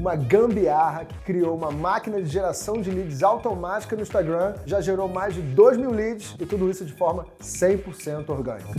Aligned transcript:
uma 0.00 0.16
gambiarra 0.16 1.04
que 1.04 1.14
criou 1.18 1.54
uma 1.54 1.70
máquina 1.70 2.22
de 2.22 2.26
geração 2.26 2.80
de 2.80 2.90
leads 2.90 3.22
automática 3.22 3.94
no 3.94 4.00
Instagram, 4.00 4.54
já 4.64 4.80
gerou 4.80 5.06
mais 5.06 5.34
de 5.34 5.42
2 5.42 5.76
mil 5.76 5.90
leads 5.90 6.34
e 6.40 6.46
tudo 6.46 6.70
isso 6.70 6.86
de 6.86 6.92
forma 6.94 7.26
100% 7.38 8.30
orgânica. 8.30 8.70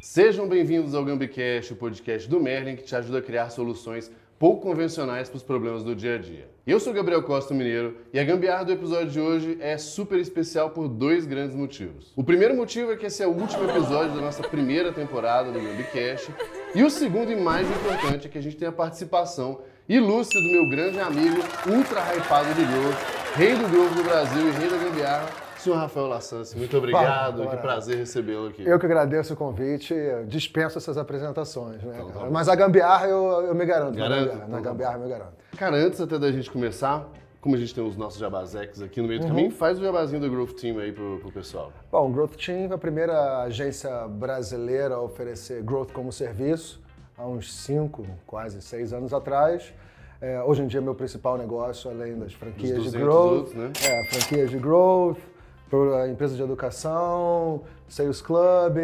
Sejam 0.00 0.48
bem-vindos 0.48 0.94
ao 0.94 1.04
GambiCast, 1.04 1.74
o 1.74 1.76
podcast 1.76 2.26
do 2.26 2.40
Merlin 2.40 2.74
que 2.74 2.84
te 2.84 2.96
ajuda 2.96 3.18
a 3.18 3.22
criar 3.22 3.50
soluções 3.50 4.10
pouco 4.38 4.62
convencionais 4.62 5.28
para 5.28 5.36
os 5.36 5.42
problemas 5.42 5.82
do 5.82 5.96
dia 5.96 6.14
a 6.14 6.18
dia. 6.18 6.48
Eu 6.64 6.78
sou 6.78 6.92
Gabriel 6.92 7.22
Costa 7.22 7.52
Mineiro 7.52 7.96
e 8.12 8.20
a 8.20 8.24
gambiarra 8.24 8.66
do 8.66 8.72
episódio 8.72 9.10
de 9.10 9.20
hoje 9.20 9.58
é 9.60 9.76
super 9.76 10.18
especial 10.20 10.70
por 10.70 10.86
dois 10.86 11.26
grandes 11.26 11.56
motivos. 11.56 12.12
O 12.14 12.22
primeiro 12.22 12.54
motivo 12.54 12.92
é 12.92 12.96
que 12.96 13.06
esse 13.06 13.22
é 13.22 13.26
o 13.26 13.32
último 13.32 13.68
episódio 13.68 14.14
da 14.14 14.20
nossa 14.20 14.46
primeira 14.46 14.92
temporada 14.92 15.50
do 15.50 15.58
GambiCast 15.58 16.32
e 16.74 16.84
o 16.84 16.90
segundo 16.90 17.32
e 17.32 17.36
mais 17.36 17.68
importante 17.68 18.26
é 18.26 18.30
que 18.30 18.38
a 18.38 18.42
gente 18.42 18.56
tem 18.56 18.68
a 18.68 18.72
participação 18.72 19.60
ilustre 19.88 20.38
do 20.38 20.52
meu 20.52 20.68
grande 20.68 21.00
amigo, 21.00 21.40
ultra 21.66 22.00
hypado 22.14 22.54
de 22.54 22.64
Growth, 22.64 23.34
rei 23.34 23.54
do 23.54 23.68
Growth 23.68 23.94
do 23.94 24.04
Brasil 24.04 24.48
e 24.48 24.50
rei 24.52 24.68
da 24.68 24.76
gambiarra, 24.76 25.47
Senhor 25.58 25.76
Rafael 25.76 26.06
Lassance, 26.06 26.56
muito 26.56 26.76
obrigado, 26.76 27.46
que 27.48 27.56
prazer 27.56 27.96
recebê-lo 27.96 28.48
aqui. 28.48 28.64
Eu 28.64 28.78
que 28.78 28.86
agradeço 28.86 29.34
o 29.34 29.36
convite, 29.36 29.94
dispenso 30.26 30.78
essas 30.78 30.96
apresentações, 30.96 31.82
né? 31.82 31.98
Então, 32.00 32.22
tá 32.22 32.30
Mas 32.30 32.48
a 32.48 32.54
gambiarra 32.54 33.08
eu, 33.08 33.42
eu 33.42 33.54
me 33.54 33.64
garanto. 33.64 33.96
Garanto? 33.96 34.20
Na 34.20 34.20
gambiarra, 34.20 34.36
então, 34.36 34.48
na 34.48 34.56
tá 34.56 34.62
gambiarra 34.62 34.96
eu 34.96 35.02
me 35.02 35.08
garanto. 35.08 35.32
Cara, 35.56 35.76
antes 35.76 36.00
até 36.00 36.18
da 36.18 36.30
gente 36.30 36.50
começar, 36.50 37.08
como 37.40 37.54
a 37.54 37.58
gente 37.58 37.74
tem 37.74 37.86
os 37.86 37.96
nossos 37.96 38.18
jabazecs 38.18 38.82
aqui 38.82 39.00
no 39.00 39.08
meio 39.08 39.20
do 39.20 39.24
uhum. 39.24 39.30
caminho, 39.30 39.50
faz 39.50 39.78
o 39.78 39.82
jabazinho 39.82 40.20
do 40.20 40.30
Growth 40.30 40.54
Team 40.54 40.78
aí 40.78 40.92
pro, 40.92 41.18
pro 41.18 41.32
pessoal. 41.32 41.72
Bom, 41.90 42.08
o 42.08 42.12
Growth 42.12 42.36
Team 42.36 42.70
é 42.70 42.74
a 42.74 42.78
primeira 42.78 43.42
agência 43.42 43.90
brasileira 44.08 44.96
a 44.96 45.00
oferecer 45.00 45.62
Growth 45.62 45.92
como 45.92 46.12
serviço, 46.12 46.80
há 47.16 47.26
uns 47.26 47.52
cinco, 47.52 48.06
quase 48.26 48.60
seis 48.62 48.92
anos 48.92 49.12
atrás. 49.12 49.72
É, 50.20 50.42
hoje 50.42 50.62
em 50.62 50.66
dia, 50.66 50.80
meu 50.80 50.96
principal 50.96 51.38
negócio, 51.38 51.90
além 51.90 52.18
das 52.18 52.32
franquias 52.32 52.90
de 52.90 52.98
Growth, 52.98 53.32
outros, 53.32 53.54
né? 53.54 53.72
é, 53.84 54.04
franquias 54.10 54.50
de 54.50 54.58
Growth, 54.58 55.18
para 55.70 56.08
empresas 56.08 56.36
de 56.36 56.42
educação, 56.42 57.62
Sales 57.88 58.20
Club, 58.20 58.78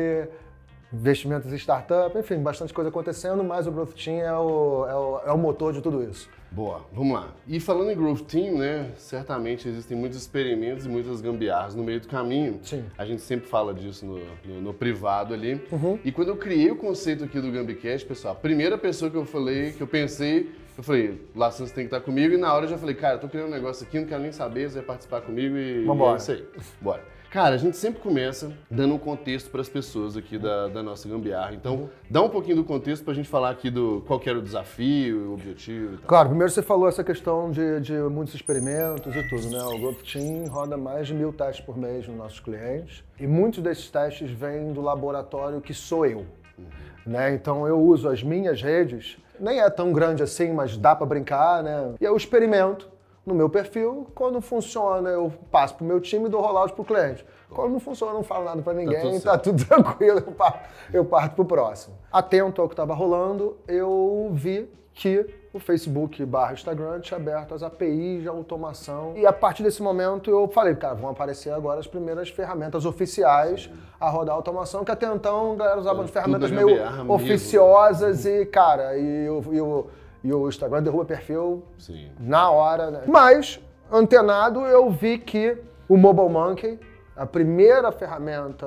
investimentos 0.92 1.52
em 1.52 1.56
startup, 1.56 2.16
enfim, 2.16 2.38
bastante 2.38 2.72
coisa 2.72 2.90
acontecendo, 2.90 3.42
mas 3.42 3.66
o 3.66 3.72
Growth 3.72 3.94
Team 3.94 4.20
é 4.20 4.32
o, 4.32 4.86
é 4.88 4.94
o, 4.94 5.20
é 5.26 5.32
o 5.32 5.38
motor 5.38 5.72
de 5.72 5.80
tudo 5.80 6.02
isso. 6.02 6.28
Boa, 6.50 6.82
vamos 6.92 7.14
lá. 7.14 7.34
E 7.48 7.58
falando 7.58 7.90
em 7.90 7.96
Growth 7.96 8.22
Team, 8.26 8.58
né, 8.58 8.92
certamente 8.96 9.68
existem 9.68 9.96
muitos 9.96 10.16
experimentos 10.16 10.86
e 10.86 10.88
muitas 10.88 11.20
gambiarras 11.20 11.74
no 11.74 11.82
meio 11.82 12.00
do 12.00 12.06
caminho. 12.06 12.60
Sim. 12.62 12.84
A 12.96 13.04
gente 13.04 13.22
sempre 13.22 13.48
fala 13.48 13.74
disso 13.74 14.06
no, 14.06 14.20
no, 14.44 14.60
no 14.60 14.72
privado 14.72 15.34
ali. 15.34 15.60
Uhum. 15.72 15.98
E 16.04 16.12
quando 16.12 16.28
eu 16.28 16.36
criei 16.36 16.70
o 16.70 16.76
conceito 16.76 17.24
aqui 17.24 17.40
do 17.40 17.50
Gambicast, 17.50 18.06
pessoal, 18.06 18.34
a 18.34 18.36
primeira 18.36 18.78
pessoa 18.78 19.10
que 19.10 19.16
eu 19.16 19.24
falei, 19.24 19.72
que 19.72 19.80
eu 19.80 19.86
pensei 19.88 20.52
eu 20.76 20.84
falei, 20.84 21.28
Laçan, 21.34 21.66
você 21.66 21.74
tem 21.74 21.84
que 21.84 21.94
estar 21.94 22.04
comigo. 22.04 22.34
E 22.34 22.36
na 22.36 22.52
hora 22.52 22.64
eu 22.64 22.70
já 22.70 22.78
falei, 22.78 22.94
cara, 22.94 23.18
tô 23.18 23.28
criando 23.28 23.48
um 23.48 23.52
negócio 23.52 23.86
aqui, 23.86 23.98
não 23.98 24.06
quero 24.06 24.22
nem 24.22 24.32
saber, 24.32 24.68
você 24.68 24.76
vai 24.76 24.84
participar 24.84 25.20
comigo 25.20 25.56
e, 25.56 25.84
Vambora. 25.84 26.14
é 26.14 26.16
isso 26.16 26.32
aí. 26.32 26.44
Bora. 26.80 27.14
Cara, 27.34 27.56
a 27.56 27.58
gente 27.58 27.76
sempre 27.76 28.00
começa 28.00 28.52
dando 28.70 28.94
um 28.94 28.98
contexto 28.98 29.50
para 29.50 29.60
as 29.60 29.68
pessoas 29.68 30.16
aqui 30.16 30.38
da, 30.38 30.68
da, 30.68 30.84
nossa 30.84 31.08
gambiarra. 31.08 31.52
Então, 31.52 31.90
dá 32.08 32.22
um 32.22 32.28
pouquinho 32.28 32.54
do 32.54 32.62
contexto 32.62 33.02
para 33.02 33.12
a 33.12 33.16
gente 33.16 33.28
falar 33.28 33.50
aqui 33.50 33.70
do 33.70 34.04
qual 34.06 34.22
era 34.24 34.38
o 34.38 34.40
desafio, 34.40 35.30
o 35.30 35.34
objetivo 35.34 35.94
e 35.94 35.96
tal. 35.96 36.06
Claro, 36.06 36.28
primeiro 36.28 36.52
você 36.52 36.62
falou 36.62 36.88
essa 36.88 37.02
questão 37.02 37.50
de, 37.50 37.80
de 37.80 37.92
muitos 37.92 38.36
experimentos 38.36 39.16
e 39.16 39.28
tudo, 39.28 39.50
né? 39.50 39.60
O 39.64 39.78
Growth 39.80 40.02
Team 40.04 40.46
roda 40.46 40.76
mais 40.76 41.08
de 41.08 41.14
mil 41.14 41.32
testes 41.32 41.64
por 41.64 41.76
mês 41.76 42.06
nos 42.06 42.16
nossos 42.16 42.38
clientes. 42.38 43.02
E 43.18 43.26
muitos 43.26 43.60
desses 43.60 43.90
testes 43.90 44.30
vêm 44.30 44.72
do 44.72 44.80
laboratório 44.80 45.60
que 45.60 45.74
sou 45.74 46.06
eu. 46.06 46.18
Uhum. 46.56 46.66
Né? 47.06 47.34
Então, 47.34 47.66
eu 47.66 47.80
uso 47.80 48.08
as 48.08 48.22
minhas 48.22 48.62
redes 48.62 49.18
nem 49.38 49.60
é 49.60 49.68
tão 49.68 49.92
grande 49.92 50.22
assim, 50.22 50.52
mas 50.52 50.76
dá 50.76 50.94
para 50.94 51.06
brincar, 51.06 51.62
né? 51.62 51.94
E 52.00 52.04
eu 52.04 52.16
experimento 52.16 52.88
no 53.26 53.34
meu 53.34 53.48
perfil. 53.48 54.06
Quando 54.14 54.40
funciona, 54.40 55.10
eu 55.10 55.32
passo 55.50 55.74
pro 55.74 55.84
meu 55.84 56.00
time 56.00 56.26
e 56.26 56.28
dou 56.28 56.40
rollout 56.40 56.72
pro 56.72 56.84
cliente. 56.84 57.24
Quando 57.50 57.72
não 57.72 57.80
funciona, 57.80 58.12
eu 58.12 58.16
não 58.16 58.22
falo 58.22 58.44
nada 58.44 58.62
para 58.62 58.74
tá 58.74 58.78
ninguém, 58.78 59.20
tá 59.20 59.38
tudo, 59.38 59.64
tá 59.64 59.64
tudo 59.64 59.64
tranquilo, 59.84 60.18
eu 60.26 60.32
parto, 60.32 60.68
eu 60.92 61.04
parto 61.04 61.34
pro 61.36 61.44
próximo. 61.44 61.96
Atento 62.12 62.60
ao 62.60 62.68
que 62.68 62.74
estava 62.74 62.94
rolando, 62.94 63.56
eu 63.68 64.30
vi 64.32 64.68
que 64.92 65.26
o 65.54 65.60
Facebook 65.60 66.24
barra 66.26 66.52
Instagram 66.52 66.98
tinha 66.98 67.16
aberto 67.16 67.54
as 67.54 67.62
APIs 67.62 68.22
de 68.22 68.28
automação. 68.28 69.12
E 69.16 69.24
a 69.24 69.32
partir 69.32 69.62
desse 69.62 69.80
momento 69.80 70.28
eu 70.28 70.48
falei, 70.48 70.74
cara, 70.74 70.94
vão 70.94 71.10
aparecer 71.10 71.50
agora 71.50 71.78
as 71.78 71.86
primeiras 71.86 72.28
ferramentas 72.28 72.84
oficiais 72.84 73.70
a 74.00 74.10
rodar 74.10 74.34
automação, 74.34 74.84
que 74.84 74.90
até 74.90 75.06
então 75.06 75.52
a 75.52 75.54
galera 75.54 75.78
usava 75.78 76.08
ferramentas 76.08 76.50
meio 76.50 76.76
oficiosas 77.08 78.24
mesmo. 78.24 78.42
e, 78.42 78.46
cara, 78.46 78.98
e, 78.98 79.26
e, 79.26 79.60
o, 79.60 79.86
e 80.24 80.34
o 80.34 80.48
Instagram 80.48 80.82
derruba 80.82 81.04
perfil 81.04 81.62
Sim. 81.78 82.10
na 82.18 82.50
hora, 82.50 82.90
né? 82.90 83.02
Mas, 83.06 83.60
antenado, 83.92 84.66
eu 84.66 84.90
vi 84.90 85.18
que 85.18 85.56
o 85.88 85.96
Mobile 85.96 86.30
Monkey, 86.30 86.80
a 87.16 87.24
primeira 87.24 87.92
ferramenta 87.92 88.66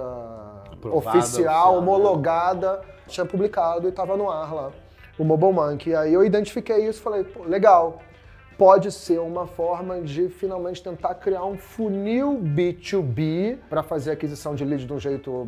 Aprovada, 0.72 1.18
oficial, 1.18 1.20
oficial, 1.20 1.72
né? 1.74 1.78
homologada, 1.80 2.74
né? 2.78 2.82
tinha 3.08 3.26
publicado 3.26 3.88
e 3.88 3.90
estava 3.90 4.16
no 4.16 4.32
ar 4.32 4.54
lá 4.54 4.72
o 5.18 5.24
Mobile 5.24 5.54
Monkey. 5.54 5.96
Aí 5.96 6.14
eu 6.14 6.24
identifiquei 6.24 6.88
isso 6.88 7.02
falei, 7.02 7.26
legal, 7.46 8.02
pode 8.58 8.92
ser 8.92 9.20
uma 9.20 9.46
forma 9.46 10.02
de 10.02 10.30
finalmente 10.30 10.82
tentar 10.82 11.14
criar 11.16 11.46
um 11.46 11.58
funil 11.58 12.40
B2B 12.42 13.58
para 13.70 13.84
fazer 13.84 14.12
aquisição 14.12 14.56
de 14.56 14.66
leads 14.66 14.88
de 14.88 14.92
um 14.92 15.00
jeito 15.00 15.46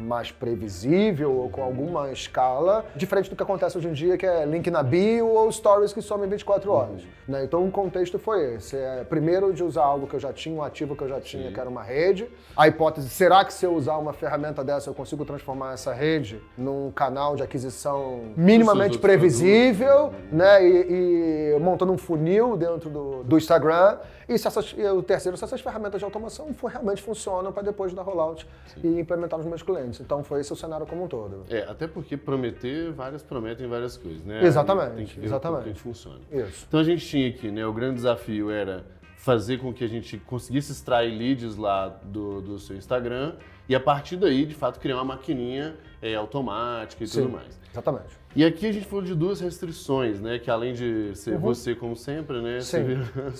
mais 0.00 0.30
previsível 0.30 1.32
ou 1.32 1.50
com 1.50 1.62
alguma 1.62 2.12
escala, 2.12 2.84
diferente 2.94 3.28
do 3.28 3.34
que 3.34 3.42
acontece 3.42 3.76
hoje 3.76 3.88
em 3.88 3.92
dia, 3.92 4.16
que 4.16 4.24
é 4.24 4.46
link 4.46 4.70
na 4.70 4.82
bio 4.82 5.26
ou 5.26 5.50
stories 5.50 5.92
que 5.92 6.00
somem 6.00 6.28
24 6.28 6.70
horas. 6.70 7.02
Uhum. 7.02 7.08
Né? 7.28 7.44
Então 7.44 7.66
o 7.66 7.70
contexto 7.70 8.18
foi 8.18 8.54
esse. 8.54 8.76
É, 8.76 9.04
primeiro 9.04 9.52
de 9.52 9.64
usar 9.64 9.82
algo 9.82 10.06
que 10.06 10.14
eu 10.14 10.20
já 10.20 10.32
tinha, 10.32 10.54
um 10.54 10.62
ativo 10.62 10.94
que 10.94 11.02
eu 11.02 11.08
já 11.08 11.20
tinha, 11.20 11.48
Sim. 11.48 11.52
que 11.52 11.58
era 11.58 11.68
uma 11.68 11.82
rede. 11.82 12.28
A 12.56 12.68
hipótese, 12.68 13.08
será 13.08 13.44
que 13.44 13.52
se 13.52 13.66
eu 13.66 13.74
usar 13.74 13.96
uma 13.96 14.12
ferramenta 14.12 14.62
dessa 14.62 14.88
eu 14.88 14.94
consigo 14.94 15.24
transformar 15.24 15.74
essa 15.74 15.92
rede 15.92 16.40
num 16.56 16.92
canal 16.92 17.34
de 17.34 17.42
aquisição 17.42 18.32
minimamente 18.36 18.98
previsível, 18.98 20.12
né? 20.30 20.64
E, 20.64 21.54
e 21.56 21.58
montando 21.60 21.92
um 21.92 21.98
funil 21.98 22.51
dentro 22.56 22.90
do, 22.90 23.22
do 23.22 23.36
Instagram. 23.36 23.98
E, 24.28 24.38
se 24.38 24.46
essas, 24.46 24.74
e 24.76 24.84
o 24.84 25.02
terceiro, 25.02 25.36
se 25.36 25.44
essas 25.44 25.60
ferramentas 25.60 26.00
de 26.00 26.04
automação 26.04 26.52
for, 26.54 26.70
realmente 26.70 27.02
funcionam 27.02 27.52
para 27.52 27.62
depois 27.62 27.92
dar 27.92 28.02
rollout 28.02 28.46
Sim. 28.66 28.80
e 28.84 29.00
implementar 29.00 29.38
nos 29.38 29.46
meus 29.46 29.62
clientes. 29.62 30.00
Então 30.00 30.22
foi 30.22 30.40
esse 30.40 30.52
o 30.52 30.56
cenário 30.56 30.86
como 30.86 31.04
um 31.04 31.08
todo. 31.08 31.44
É, 31.50 31.62
até 31.62 31.86
porque 31.86 32.16
prometer, 32.16 32.92
várias 32.92 33.22
prometem 33.22 33.66
várias 33.68 33.96
coisas, 33.96 34.24
né? 34.24 34.44
Exatamente. 34.44 34.94
Tem 34.94 35.06
que 35.06 35.20
ver 35.20 35.26
exatamente. 35.26 35.62
como 35.62 35.74
que 35.74 35.80
funciona. 35.80 36.20
Isso. 36.30 36.66
Então 36.68 36.80
a 36.80 36.84
gente 36.84 37.06
tinha 37.06 37.28
aqui, 37.28 37.50
né? 37.50 37.66
O 37.66 37.72
grande 37.72 37.96
desafio 37.96 38.50
era 38.50 38.84
fazer 39.16 39.58
com 39.58 39.72
que 39.72 39.84
a 39.84 39.88
gente 39.88 40.18
conseguisse 40.18 40.72
extrair 40.72 41.16
leads 41.16 41.56
lá 41.56 41.88
do, 41.88 42.40
do 42.40 42.58
seu 42.58 42.76
Instagram 42.76 43.34
e 43.68 43.74
a 43.74 43.80
partir 43.80 44.16
daí, 44.16 44.44
de 44.44 44.54
fato, 44.54 44.80
criar 44.80 44.96
uma 44.96 45.04
maquininha 45.04 45.76
é, 46.00 46.14
automática 46.14 47.04
e 47.04 47.06
Sim, 47.06 47.22
tudo 47.22 47.32
mais. 47.34 47.60
Exatamente. 47.70 48.18
E 48.34 48.44
aqui 48.44 48.66
a 48.66 48.72
gente 48.72 48.86
falou 48.86 49.04
de 49.04 49.14
duas 49.14 49.40
restrições, 49.40 50.20
né? 50.20 50.38
Que 50.38 50.50
além 50.50 50.72
de 50.72 51.14
ser 51.14 51.34
uhum. 51.34 51.40
você 51.40 51.74
como 51.74 51.94
sempre, 51.94 52.40
né? 52.40 52.60
Sim, 52.60 52.84
vira... 52.84 53.30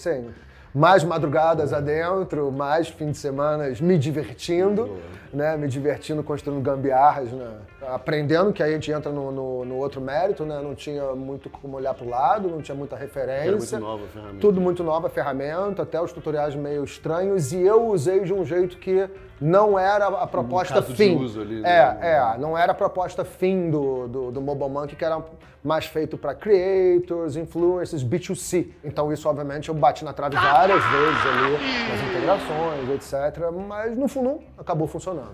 mais 0.75 1.05
madrugadas 1.05 1.73
adentro, 1.73 2.51
mais 2.51 2.89
fim 2.89 3.11
de 3.11 3.19
semana 3.19 3.65
me 3.81 3.99
divertindo, 3.99 4.99
né? 5.33 5.57
Me 5.57 5.69
divertindo, 5.69 6.23
construindo 6.23 6.63
gambiarras, 6.63 7.31
né? 7.31 7.51
Aprendendo 7.89 8.53
que 8.53 8.63
aí 8.63 8.71
a 8.71 8.75
gente 8.75 8.91
entra 8.91 9.13
no, 9.13 9.31
no, 9.31 9.65
no 9.65 9.77
outro 9.77 10.01
mérito, 10.01 10.45
né? 10.45 10.61
Não 10.63 10.75
tinha 10.75 11.15
muito 11.15 11.51
como 11.51 11.77
olhar 11.77 11.93
para 11.93 12.07
o 12.07 12.09
lado, 12.09 12.49
não 12.49 12.63
tinha 12.63 12.75
muita 12.75 12.97
referência. 12.97 13.49
Era 13.49 13.57
muito 13.57 13.79
nova 13.79 14.05
a 14.05 14.09
ferramenta. 14.09 14.41
Tudo 14.41 14.61
muito 14.61 14.85
nova 14.85 15.07
a 15.09 15.11
ferramenta, 15.11 15.83
até 15.83 16.01
os 16.01 16.13
tutoriais 16.13 16.55
meio 16.55 16.85
estranhos. 16.85 17.53
E 17.53 17.61
eu 17.61 17.87
usei 17.89 18.21
de 18.21 18.33
um 18.33 18.45
jeito 18.45 18.79
que 18.79 19.09
não 19.41 19.79
era 19.79 20.07
a 20.07 20.27
proposta 20.27 20.79
um 20.79 20.83
fim. 20.83 21.19
De 21.19 21.25
uso 21.25 21.41
ali, 21.41 21.61
né? 21.61 21.69
É, 21.69 22.13
é, 22.13 22.39
não 22.39 22.57
era 22.57 22.73
a 22.73 22.75
proposta 22.75 23.25
fim 23.25 23.71
do, 23.71 24.09
do, 24.09 24.31
do 24.31 24.41
Mobile 24.41 24.71
Monkey, 24.71 24.97
que 24.97 25.05
era 25.05 25.23
mais 25.63 25.87
feito 25.87 26.19
para 26.19 26.35
creators, 26.35 27.37
influencers, 27.37 28.05
B2C. 28.05 28.69
Então 28.83 29.13
isso, 29.13 29.29
obviamente, 29.29 29.69
eu 29.69 29.75
bati 29.75 30.05
na 30.05 30.13
trave 30.13 30.37
várias 30.63 30.85
vezes 30.85 31.27
ali, 31.27 31.89
nas 31.89 32.11
integrações, 32.11 32.89
etc. 32.91 33.51
Mas 33.67 33.97
no 33.97 34.07
fundo 34.07 34.41
acabou 34.57 34.87
funcionando. 34.87 35.33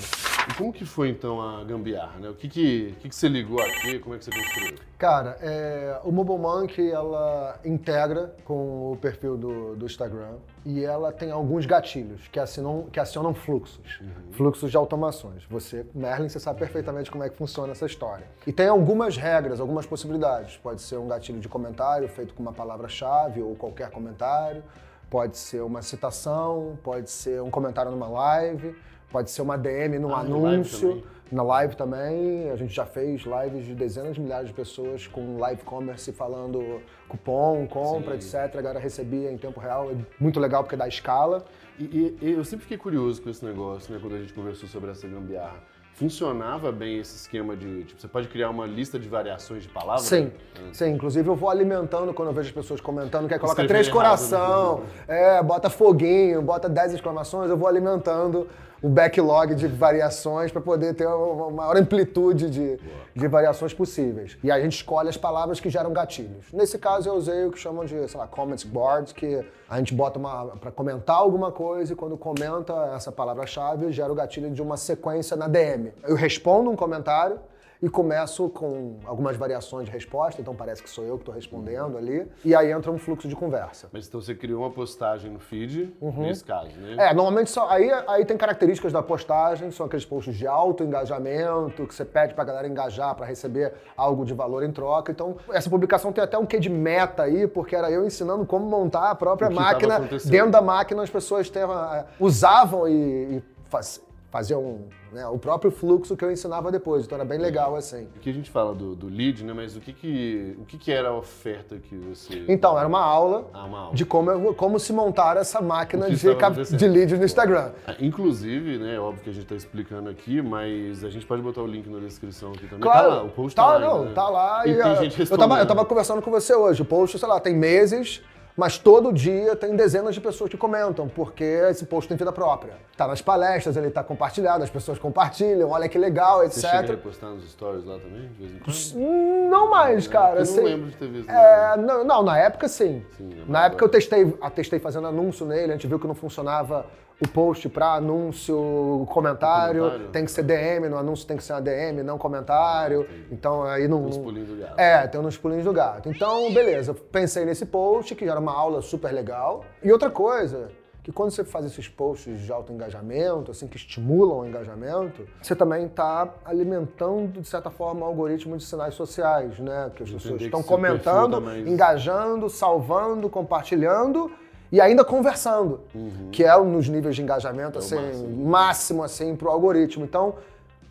E 0.48 0.54
como 0.54 0.72
que 0.72 0.86
foi 0.86 1.10
então 1.10 1.42
a 1.42 1.62
gambiarra? 1.62 2.18
Né? 2.18 2.30
O 2.30 2.34
que 2.34 2.48
que, 2.48 2.96
que, 3.00 3.10
que 3.10 3.14
você 3.14 3.28
ligou 3.28 3.60
aqui? 3.60 3.98
Como 3.98 4.14
é 4.14 4.18
que 4.18 4.24
você 4.24 4.30
construiu? 4.30 4.78
Cara, 4.96 5.36
é, 5.42 6.00
o 6.02 6.10
Mobile 6.10 6.38
Monkey 6.38 6.90
ela 6.90 7.60
integra 7.62 8.34
com 8.46 8.92
o 8.92 8.96
perfil 8.96 9.36
do, 9.36 9.76
do 9.76 9.84
Instagram 9.84 10.36
e 10.64 10.82
ela 10.82 11.12
tem 11.12 11.30
alguns 11.30 11.66
gatilhos 11.66 12.26
que 12.28 12.40
acionam, 12.40 12.86
que 12.90 12.98
acionam 12.98 13.34
fluxos, 13.34 14.00
uhum. 14.00 14.32
fluxos 14.32 14.70
de 14.70 14.78
automações. 14.78 15.44
Você, 15.50 15.84
Merlin, 15.94 16.30
você 16.30 16.40
sabe 16.40 16.58
perfeitamente 16.58 17.10
como 17.10 17.22
é 17.22 17.28
que 17.28 17.36
funciona 17.36 17.72
essa 17.72 17.84
história. 17.84 18.26
E 18.46 18.52
tem 18.52 18.68
algumas 18.68 19.18
regras, 19.18 19.60
algumas 19.60 19.84
possibilidades. 19.84 20.56
Pode 20.56 20.80
ser 20.80 20.96
um 20.96 21.06
gatilho 21.06 21.38
de 21.38 21.48
comentário 21.48 22.08
feito 22.08 22.32
com 22.32 22.42
uma 22.42 22.54
palavra-chave 22.54 23.42
ou 23.42 23.54
qualquer 23.54 23.90
comentário. 23.90 24.64
Pode 25.10 25.38
ser 25.38 25.62
uma 25.62 25.82
citação, 25.82 26.78
pode 26.82 27.10
ser 27.10 27.40
um 27.42 27.50
comentário 27.50 27.90
numa 27.90 28.08
live, 28.08 28.74
pode 29.10 29.30
ser 29.30 29.42
uma 29.42 29.56
DM 29.56 29.98
no 29.98 30.14
ah, 30.14 30.20
anúncio. 30.20 31.02
Na 31.30 31.42
live 31.42 31.76
também, 31.76 32.50
a 32.50 32.56
gente 32.56 32.74
já 32.74 32.86
fez 32.86 33.22
lives 33.22 33.66
de 33.66 33.74
dezenas 33.74 34.14
de 34.14 34.20
milhares 34.20 34.48
de 34.48 34.54
pessoas 34.54 35.06
com 35.06 35.36
live 35.38 35.62
commerce 35.62 36.10
falando 36.10 36.80
cupom, 37.06 37.66
compra, 37.66 38.18
Sim. 38.18 38.38
etc. 38.38 38.56
A 38.56 38.62
galera 38.62 38.78
recebia 38.80 39.30
em 39.30 39.36
tempo 39.36 39.60
real. 39.60 39.90
É 39.90 39.96
muito 40.18 40.40
legal 40.40 40.62
porque 40.62 40.76
dá 40.76 40.88
escala. 40.88 41.44
E, 41.78 41.84
e, 41.84 42.18
e 42.24 42.32
eu 42.32 42.44
sempre 42.44 42.62
fiquei 42.62 42.78
curioso 42.78 43.20
com 43.20 43.28
esse 43.28 43.44
negócio, 43.44 43.92
né, 43.92 44.00
quando 44.00 44.14
a 44.14 44.18
gente 44.18 44.32
conversou 44.32 44.68
sobre 44.68 44.90
essa 44.90 45.06
gambiarra 45.06 45.62
funcionava 45.98 46.70
bem 46.70 46.98
esse 46.98 47.16
esquema 47.16 47.56
de. 47.56 47.82
Tipo, 47.84 48.00
você 48.00 48.06
pode 48.06 48.28
criar 48.28 48.50
uma 48.50 48.64
lista 48.66 48.98
de 48.98 49.08
variações 49.08 49.64
de 49.64 49.68
palavras? 49.68 50.06
Sim, 50.06 50.30
né? 50.54 50.70
sim. 50.72 50.90
Inclusive 50.90 51.28
eu 51.28 51.34
vou 51.34 51.50
alimentando 51.50 52.14
quando 52.14 52.28
eu 52.28 52.34
vejo 52.34 52.48
as 52.48 52.54
pessoas 52.54 52.80
comentando 52.80 53.26
que 53.26 53.34
aí 53.34 53.40
coloca 53.40 53.66
três 53.66 53.88
coração, 53.88 54.84
é, 55.08 55.42
bota 55.42 55.68
foguinho, 55.68 56.40
bota 56.40 56.68
dez 56.68 56.94
exclamações, 56.94 57.50
eu 57.50 57.56
vou 57.56 57.66
alimentando 57.66 58.48
o 58.82 58.88
backlog 58.88 59.54
de 59.54 59.66
variações 59.66 60.52
para 60.52 60.60
poder 60.60 60.94
ter 60.94 61.06
uma 61.06 61.50
maior 61.50 61.76
amplitude 61.76 62.48
de, 62.48 62.78
de 63.14 63.28
variações 63.28 63.74
possíveis. 63.74 64.38
E 64.42 64.50
a 64.50 64.60
gente 64.60 64.76
escolhe 64.76 65.08
as 65.08 65.16
palavras 65.16 65.58
que 65.58 65.68
geram 65.68 65.92
gatilhos. 65.92 66.52
Nesse 66.52 66.78
caso 66.78 67.08
eu 67.08 67.14
usei 67.14 67.46
o 67.46 67.50
que 67.50 67.58
chamam 67.58 67.84
de, 67.84 68.08
sei 68.08 68.18
lá, 68.18 68.26
comments 68.26 68.64
boards, 68.64 69.12
que 69.12 69.44
a 69.68 69.78
gente 69.78 69.94
bota 69.94 70.18
uma 70.18 70.56
para 70.56 70.70
comentar 70.70 71.16
alguma 71.16 71.50
coisa 71.50 71.92
e 71.92 71.96
quando 71.96 72.16
comenta 72.16 72.72
essa 72.94 73.10
palavra-chave 73.10 73.92
gera 73.92 74.12
o 74.12 74.14
gatilho 74.14 74.50
de 74.50 74.62
uma 74.62 74.76
sequência 74.76 75.36
na 75.36 75.48
DM. 75.48 75.92
Eu 76.04 76.14
respondo 76.14 76.70
um 76.70 76.76
comentário 76.76 77.38
e 77.82 77.88
começo 77.88 78.48
com 78.48 78.98
algumas 79.04 79.36
variações 79.36 79.86
de 79.86 79.92
resposta, 79.92 80.40
então 80.40 80.54
parece 80.54 80.82
que 80.82 80.90
sou 80.90 81.04
eu 81.04 81.14
que 81.14 81.22
estou 81.22 81.34
respondendo 81.34 81.96
ali, 81.96 82.26
e 82.44 82.54
aí 82.54 82.72
entra 82.72 82.90
um 82.90 82.98
fluxo 82.98 83.28
de 83.28 83.36
conversa. 83.36 83.88
Mas 83.92 84.08
então 84.08 84.20
você 84.20 84.34
criou 84.34 84.62
uma 84.62 84.70
postagem 84.70 85.30
no 85.30 85.38
feed, 85.38 85.94
uhum. 86.00 86.22
nesse 86.22 86.44
caso, 86.44 86.76
né? 86.78 86.96
É, 86.98 87.14
normalmente 87.14 87.50
só, 87.50 87.68
aí, 87.68 87.90
aí 88.06 88.24
tem 88.24 88.36
características 88.36 88.92
da 88.92 89.02
postagem, 89.02 89.70
são 89.70 89.86
aqueles 89.86 90.04
posts 90.04 90.34
de 90.34 90.46
alto 90.46 90.82
engajamento, 90.82 91.86
que 91.86 91.94
você 91.94 92.04
pede 92.04 92.34
para 92.34 92.42
a 92.42 92.46
galera 92.46 92.68
engajar 92.68 93.14
para 93.14 93.26
receber 93.26 93.72
algo 93.96 94.24
de 94.24 94.34
valor 94.34 94.62
em 94.64 94.72
troca. 94.72 95.12
Então, 95.12 95.36
essa 95.50 95.70
publicação 95.70 96.12
tem 96.12 96.22
até 96.22 96.36
um 96.36 96.46
quê 96.46 96.58
de 96.58 96.68
meta 96.68 97.22
aí, 97.22 97.46
porque 97.46 97.76
era 97.76 97.90
eu 97.90 98.04
ensinando 98.04 98.44
como 98.44 98.66
montar 98.66 99.10
a 99.10 99.14
própria 99.14 99.50
máquina. 99.50 100.00
Dentro 100.24 100.50
da 100.50 100.60
máquina 100.60 101.02
as 101.02 101.10
pessoas 101.10 101.50
eh, 101.54 102.04
usavam 102.18 102.88
e, 102.88 103.36
e 103.36 103.42
faz, 103.68 104.02
faziam 104.30 104.80
né, 105.10 105.26
o 105.26 105.38
próprio 105.38 105.70
fluxo 105.70 106.16
que 106.16 106.24
eu 106.24 106.30
ensinava 106.30 106.70
depois. 106.70 107.04
Então 107.04 107.16
era 107.16 107.24
bem 107.24 107.38
legal 107.38 107.74
assim. 107.76 108.06
Aqui 108.16 108.28
a 108.28 108.32
gente 108.32 108.50
fala 108.50 108.74
do, 108.74 108.94
do 108.94 109.08
lead, 109.08 109.44
né? 109.44 109.52
Mas 109.54 109.76
o 109.76 109.80
que 109.80 109.92
que, 109.92 110.56
o 110.58 110.64
que 110.64 110.76
que 110.76 110.92
era 110.92 111.08
a 111.08 111.16
oferta 111.16 111.76
que 111.78 111.96
você... 111.96 112.44
Então, 112.46 112.78
era 112.78 112.86
uma 112.86 113.00
aula, 113.00 113.48
ah, 113.52 113.64
uma 113.64 113.78
aula. 113.80 113.94
de 113.94 114.04
como, 114.04 114.54
como 114.54 114.78
se 114.78 114.92
montar 114.92 115.36
essa 115.36 115.60
máquina 115.60 116.10
de, 116.10 116.76
de 116.76 116.88
lead 116.88 117.16
no 117.16 117.24
Instagram. 117.24 117.72
Ah, 117.86 117.94
inclusive, 117.98 118.78
né, 118.78 118.98
óbvio 118.98 119.24
que 119.24 119.30
a 119.30 119.32
gente 119.32 119.44
está 119.44 119.54
explicando 119.54 120.10
aqui, 120.10 120.42
mas 120.42 121.02
a 121.04 121.10
gente 121.10 121.24
pode 121.24 121.40
botar 121.42 121.62
o 121.62 121.66
link 121.66 121.88
na 121.88 122.00
descrição 122.00 122.50
aqui 122.50 122.66
também. 122.66 122.80
Claro, 122.80 123.08
tá 123.08 123.14
lá, 123.14 123.22
o 123.22 123.30
post 123.30 123.56
tá, 123.56 123.62
tá 123.62 123.72
lá. 123.72 123.78
Não, 123.78 124.04
né? 124.04 124.12
tá 124.14 124.28
lá. 124.28 124.66
E, 124.66 124.70
e 124.70 125.30
eu, 125.30 125.38
tava, 125.38 125.58
eu 125.58 125.66
tava 125.66 125.84
conversando 125.84 126.20
com 126.20 126.30
você 126.30 126.54
hoje, 126.54 126.82
o 126.82 126.84
post, 126.84 127.18
sei 127.18 127.28
lá, 127.28 127.40
tem 127.40 127.56
meses 127.56 128.22
mas 128.58 128.76
todo 128.76 129.12
dia 129.12 129.54
tem 129.54 129.76
dezenas 129.76 130.16
de 130.16 130.20
pessoas 130.20 130.50
que 130.50 130.56
comentam, 130.56 131.08
porque 131.08 131.44
esse 131.44 131.86
post 131.86 132.08
tem 132.08 132.16
vida 132.16 132.32
própria. 132.32 132.74
Tá 132.96 133.06
nas 133.06 133.22
palestras, 133.22 133.76
ele 133.76 133.88
tá 133.88 134.02
compartilhado, 134.02 134.64
as 134.64 134.68
pessoas 134.68 134.98
compartilham, 134.98 135.70
olha 135.70 135.88
que 135.88 135.96
legal, 135.96 136.42
etc. 136.42 136.54
Você 136.56 136.68
chega 136.68 136.94
a 136.94 136.96
postar 136.96 137.26
nos 137.28 137.48
stories 137.52 137.84
lá 137.84 138.00
também, 138.00 138.26
de 138.26 138.34
vez 138.34 138.52
em 138.52 138.58
quando? 138.58 139.48
Não 139.48 139.70
mais, 139.70 140.08
é, 140.08 140.10
cara. 140.10 140.30
Eu 140.30 140.34
não 140.34 140.42
assim, 140.42 140.60
lembro 140.60 140.90
de 140.90 140.96
ter 140.96 141.08
visto. 141.08 141.30
É, 141.30 141.76
não, 141.76 142.02
não, 142.02 142.22
na 142.24 142.36
época 142.36 142.66
sim. 142.66 143.06
sim 143.16 143.30
é 143.32 143.44
na 143.48 143.66
época 143.66 143.84
eu 143.84 143.88
testei, 143.88 144.28
testei 144.56 144.80
fazendo 144.80 145.06
anúncio 145.06 145.46
nele, 145.46 145.70
a 145.70 145.76
gente 145.76 145.86
viu 145.86 146.00
que 146.00 146.08
não 146.08 146.16
funcionava 146.16 146.84
o 147.20 147.26
post 147.26 147.68
para 147.68 147.94
anúncio, 147.94 149.04
comentário, 149.10 149.82
comentário, 149.82 150.08
tem 150.10 150.24
que 150.24 150.30
ser 150.30 150.44
DM, 150.44 150.88
no 150.88 150.96
anúncio 150.96 151.26
tem 151.26 151.36
que 151.36 151.42
ser 151.42 151.52
uma 151.52 151.60
DM, 151.60 152.02
não 152.02 152.16
comentário. 152.16 153.02
Entendi. 153.02 153.26
Então 153.32 153.64
aí 153.64 153.88
não. 153.88 153.98
Tem 153.98 154.08
uns 154.08 154.18
pulinhos 154.18 154.48
do 154.48 154.56
gato. 154.56 154.78
É, 154.78 155.06
tem 155.08 155.20
uns 155.20 155.36
pulinhos 155.36 155.64
do 155.64 155.72
gato. 155.72 156.08
Então, 156.08 156.52
beleza, 156.52 156.94
pensei 156.94 157.44
nesse 157.44 157.66
post, 157.66 158.14
que 158.14 158.24
já 158.24 158.32
era 158.32 158.40
uma 158.40 158.52
aula 158.52 158.80
super 158.80 159.12
legal. 159.12 159.64
E 159.82 159.90
outra 159.90 160.10
coisa, 160.10 160.70
que 161.02 161.10
quando 161.10 161.32
você 161.32 161.42
faz 161.42 161.64
esses 161.64 161.88
posts 161.88 162.40
de 162.40 162.52
alto 162.52 162.72
engajamento, 162.72 163.50
assim, 163.50 163.66
que 163.66 163.76
estimulam 163.76 164.40
o 164.40 164.46
engajamento, 164.46 165.26
você 165.42 165.56
também 165.56 165.86
está 165.86 166.34
alimentando, 166.44 167.40
de 167.40 167.48
certa 167.48 167.70
forma, 167.70 168.02
o 168.02 168.04
algoritmo 168.04 168.56
de 168.56 168.62
sinais 168.62 168.94
sociais, 168.94 169.58
né? 169.58 169.90
Que 169.96 170.04
as 170.04 170.10
pessoas 170.10 170.40
estão 170.40 170.62
comentando, 170.62 171.40
tá 171.40 171.58
engajando, 171.58 172.48
salvando, 172.48 173.28
compartilhando 173.28 174.30
e 174.70 174.80
ainda 174.80 175.04
conversando, 175.04 175.80
uhum. 175.94 176.28
que 176.30 176.44
é 176.44 176.56
nos 176.58 176.88
níveis 176.88 177.16
de 177.16 177.22
engajamento, 177.22 177.78
é 177.78 177.80
assim, 177.80 177.96
máximo. 177.96 178.46
máximo, 178.46 179.02
assim, 179.02 179.36
pro 179.36 179.50
algoritmo. 179.50 180.04
Então, 180.04 180.34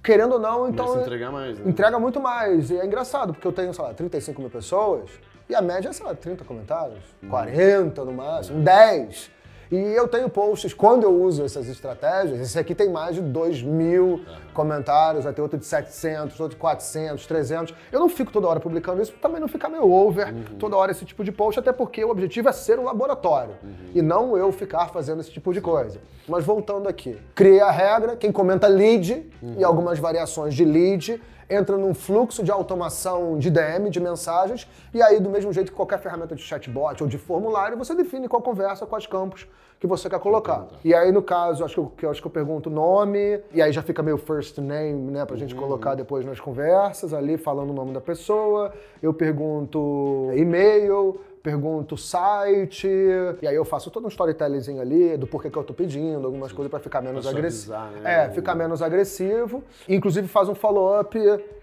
querendo 0.03 0.33
ou 0.33 0.39
não, 0.39 0.67
então. 0.67 0.85
Começa 0.85 1.05
entrega 1.05 1.31
mais, 1.31 1.59
né? 1.59 1.69
Entrega 1.69 1.99
muito 1.99 2.19
mais. 2.19 2.71
E 2.71 2.77
é 2.77 2.85
engraçado, 2.85 3.33
porque 3.33 3.47
eu 3.47 3.53
tenho, 3.53 3.73
sei 3.73 3.83
lá, 3.83 3.93
35 3.93 4.41
mil 4.41 4.49
pessoas, 4.49 5.09
e 5.49 5.55
a 5.55 5.61
média 5.61 5.89
é, 5.89 5.93
sei 5.93 6.05
lá, 6.05 6.15
30 6.15 6.43
comentários, 6.43 7.03
uhum. 7.21 7.29
40 7.29 8.03
no 8.03 8.13
máximo, 8.13 8.57
uhum. 8.57 8.63
10. 8.63 9.36
E 9.71 9.75
eu 9.75 10.07
tenho 10.07 10.29
posts, 10.29 10.73
quando 10.73 11.03
eu 11.03 11.21
uso 11.21 11.43
essas 11.43 11.67
estratégias, 11.67 12.39
esse 12.39 12.57
aqui 12.57 12.73
tem 12.73 12.89
mais 12.89 13.15
de 13.15 13.21
2 13.21 13.61
mil 13.63 14.05
uhum. 14.05 14.21
comentários, 14.53 15.25
vai 15.25 15.33
ter 15.33 15.41
outro 15.41 15.57
de 15.57 15.65
700, 15.65 16.39
outro 16.39 16.55
de 16.55 16.61
400, 16.61 17.25
300. 17.25 17.75
Eu 17.91 17.99
não 17.99 18.09
fico 18.09 18.31
toda 18.31 18.47
hora 18.47 18.59
publicando 18.59 19.01
isso, 19.01 19.13
também 19.21 19.41
não 19.41 19.47
fica 19.47 19.67
meio 19.67 19.89
over 19.91 20.33
uhum. 20.33 20.57
toda 20.57 20.75
hora 20.77 20.91
esse 20.91 21.03
tipo 21.03 21.23
de 21.23 21.31
post, 21.31 21.59
até 21.59 21.71
porque 21.73 22.03
o 22.03 22.09
objetivo 22.09 22.49
é 22.49 22.51
ser 22.51 22.79
um 22.79 22.83
laboratório 22.83 23.55
uhum. 23.63 23.91
e 23.93 24.01
não 24.01 24.37
eu 24.37 24.51
ficar 24.51 24.87
fazendo 24.87 25.19
esse 25.19 25.31
tipo 25.31 25.53
de 25.53 25.59
coisa. 25.59 25.99
Mas 26.27 26.43
voltando 26.43 26.87
aqui, 26.87 27.17
criei 27.35 27.61
a 27.61 27.71
regra, 27.71 28.15
quem 28.15 28.31
comenta 28.31 28.67
lead 28.67 29.25
e 29.41 29.45
uhum. 29.45 29.65
algumas 29.65 29.99
variações 29.99 30.53
de 30.53 30.63
lead, 30.63 31.21
entra 31.49 31.77
num 31.77 31.93
fluxo 31.93 32.43
de 32.43 32.51
automação 32.51 33.37
de 33.37 33.49
DM, 33.49 33.89
de 33.89 33.99
mensagens, 33.99 34.67
e 34.93 35.01
aí, 35.01 35.19
do 35.19 35.29
mesmo 35.29 35.51
jeito 35.53 35.71
que 35.71 35.75
qualquer 35.75 35.99
ferramenta 35.99 36.35
de 36.35 36.41
chatbot 36.41 37.01
ou 37.01 37.09
de 37.09 37.17
formulário, 37.17 37.77
você 37.77 37.95
define 37.95 38.27
qual 38.27 38.41
conversa, 38.41 38.85
quais 38.85 39.07
campos 39.07 39.47
que 39.79 39.85
você 39.85 40.09
quer 40.09 40.19
colocar. 40.19 40.67
E 40.83 40.93
aí, 40.93 41.11
no 41.11 41.21
caso, 41.21 41.63
acho 41.63 41.91
que, 41.95 42.05
eu, 42.05 42.09
acho 42.09 42.21
que 42.21 42.27
eu 42.27 42.31
pergunto 42.31 42.69
nome, 42.69 43.39
e 43.53 43.61
aí 43.61 43.71
já 43.71 43.81
fica 43.81 44.01
meio 44.01 44.17
first 44.17 44.57
name, 44.57 45.11
né, 45.11 45.25
pra 45.25 45.35
gente 45.35 45.53
uhum. 45.53 45.61
colocar 45.61 45.95
depois 45.95 46.25
nas 46.25 46.39
conversas, 46.39 47.13
ali 47.13 47.37
falando 47.37 47.69
o 47.69 47.73
nome 47.73 47.93
da 47.93 48.01
pessoa. 48.01 48.73
Eu 49.01 49.13
pergunto 49.13 50.31
e-mail, 50.35 51.19
pergunto 51.43 51.95
o 51.95 51.97
site, 51.97 52.87
e 53.41 53.47
aí 53.47 53.55
eu 53.55 53.63
faço 53.63 53.91
todo 53.91 54.05
um 54.05 54.09
storytellingzinho 54.09 54.81
ali 54.81 55.15
do 55.15 55.27
porquê 55.27 55.49
que 55.49 55.57
eu 55.57 55.63
tô 55.63 55.73
pedindo, 55.73 56.25
algumas 56.25 56.51
coisas 56.51 56.69
para 56.69 56.79
ficar 56.79 57.01
menos 57.01 57.27
agressivo. 57.27 57.73
Né? 58.01 58.25
É, 58.25 58.29
ficar 58.31 58.55
menos 58.55 58.81
agressivo. 58.81 59.63
Inclusive 59.87 60.27
faz 60.27 60.49
um 60.49 60.55
follow-up 60.55 61.17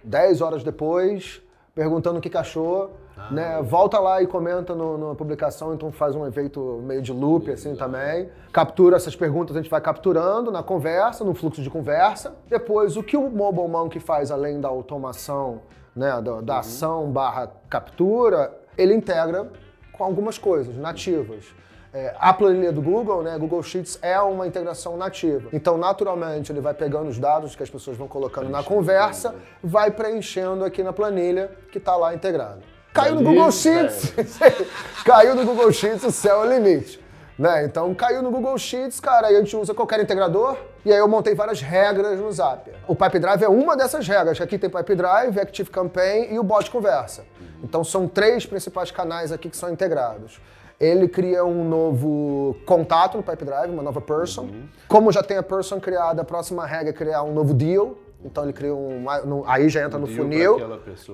10 0.04 0.40
horas 0.40 0.62
depois, 0.62 1.42
perguntando 1.74 2.18
o 2.18 2.22
que, 2.22 2.30
que 2.30 2.38
achou. 2.38 2.92
Ah, 3.16 3.30
né? 3.30 3.62
Volta 3.62 3.98
lá 3.98 4.22
e 4.22 4.26
comenta 4.26 4.74
no, 4.74 4.98
na 4.98 5.14
publicação, 5.14 5.72
então 5.72 5.92
faz 5.92 6.16
um 6.16 6.26
efeito 6.26 6.80
meio 6.82 7.00
de 7.00 7.12
loop 7.12 7.50
assim 7.50 7.76
também. 7.76 8.28
Captura 8.52 8.96
essas 8.96 9.14
perguntas, 9.14 9.56
a 9.56 9.60
gente 9.60 9.70
vai 9.70 9.80
capturando 9.80 10.50
na 10.50 10.62
conversa, 10.62 11.24
no 11.24 11.34
fluxo 11.34 11.62
de 11.62 11.70
conversa. 11.70 12.34
Depois, 12.48 12.96
o 12.96 13.02
que 13.02 13.16
o 13.16 13.30
Mobile 13.30 13.68
Monkey 13.68 14.00
faz 14.00 14.30
além 14.30 14.60
da 14.60 14.68
automação, 14.68 15.62
né, 15.94 16.20
da, 16.20 16.40
da 16.40 16.54
uhum. 16.54 16.58
ação 16.58 17.10
barra 17.10 17.52
captura, 17.68 18.52
ele 18.76 18.94
integra 18.94 19.48
com 19.92 20.02
algumas 20.02 20.36
coisas 20.36 20.76
nativas. 20.76 21.44
É, 21.92 22.12
a 22.18 22.32
planilha 22.32 22.72
do 22.72 22.82
Google, 22.82 23.22
né, 23.22 23.38
Google 23.38 23.62
Sheets, 23.62 24.00
é 24.02 24.20
uma 24.20 24.48
integração 24.48 24.96
nativa. 24.96 25.48
Então, 25.52 25.78
naturalmente, 25.78 26.50
ele 26.50 26.60
vai 26.60 26.74
pegando 26.74 27.08
os 27.08 27.20
dados 27.20 27.54
que 27.54 27.62
as 27.62 27.70
pessoas 27.70 27.96
vão 27.96 28.08
colocando 28.08 28.50
na 28.50 28.64
conversa, 28.64 29.32
vai 29.62 29.92
preenchendo 29.92 30.64
aqui 30.64 30.82
na 30.82 30.92
planilha 30.92 31.52
que 31.70 31.78
está 31.78 31.94
lá 31.94 32.12
integrado. 32.12 32.73
Caiu 32.94 33.16
no 33.16 33.24
Google 33.24 33.50
Sheets! 33.50 34.14
Caiu 35.04 35.34
no 35.34 35.44
Google 35.44 35.72
Sheets, 35.72 36.04
o 36.04 36.12
céu 36.12 36.44
é 36.44 36.46
o 36.46 36.52
limite. 36.54 37.02
Né? 37.36 37.64
Então 37.64 37.92
caiu 37.92 38.22
no 38.22 38.30
Google 38.30 38.56
Sheets, 38.56 39.00
cara, 39.00 39.26
aí 39.26 39.34
a 39.34 39.40
gente 39.40 39.56
usa 39.56 39.74
qualquer 39.74 39.98
integrador, 39.98 40.56
e 40.84 40.92
aí 40.92 40.98
eu 40.98 41.08
montei 41.08 41.34
várias 41.34 41.60
regras 41.60 42.20
no 42.20 42.30
Zapier. 42.30 42.76
O 42.86 42.94
Pipe 42.94 43.18
Drive 43.18 43.42
é 43.42 43.48
uma 43.48 43.76
dessas 43.76 44.06
regras. 44.06 44.40
Aqui 44.40 44.56
tem 44.56 44.70
Pipe 44.70 44.94
Drive, 44.94 45.40
Active 45.40 45.68
Campaign 45.68 46.32
e 46.32 46.38
o 46.38 46.44
bot 46.44 46.70
conversa. 46.70 47.24
Então 47.64 47.82
são 47.82 48.06
três 48.06 48.46
principais 48.46 48.92
canais 48.92 49.32
aqui 49.32 49.50
que 49.50 49.56
são 49.56 49.72
integrados. 49.72 50.40
Ele 50.78 51.08
cria 51.08 51.44
um 51.44 51.68
novo 51.68 52.56
contato 52.64 53.16
no 53.16 53.22
Pipe 53.24 53.44
Drive, 53.44 53.72
uma 53.72 53.82
nova 53.82 54.00
person. 54.00 54.42
Uhum. 54.42 54.68
Como 54.86 55.10
já 55.10 55.22
tem 55.22 55.36
a 55.36 55.42
person 55.42 55.80
criada, 55.80 56.22
a 56.22 56.24
próxima 56.24 56.64
regra 56.64 56.90
é 56.90 56.92
criar 56.92 57.24
um 57.24 57.32
novo 57.32 57.52
deal. 57.52 57.96
Então 58.24 58.42
ele 58.42 58.54
cria 58.54 58.74
um. 58.74 59.04
aí 59.46 59.68
já 59.68 59.84
entra 59.84 59.98
um 59.98 60.02
no 60.02 60.06
funil. 60.06 60.56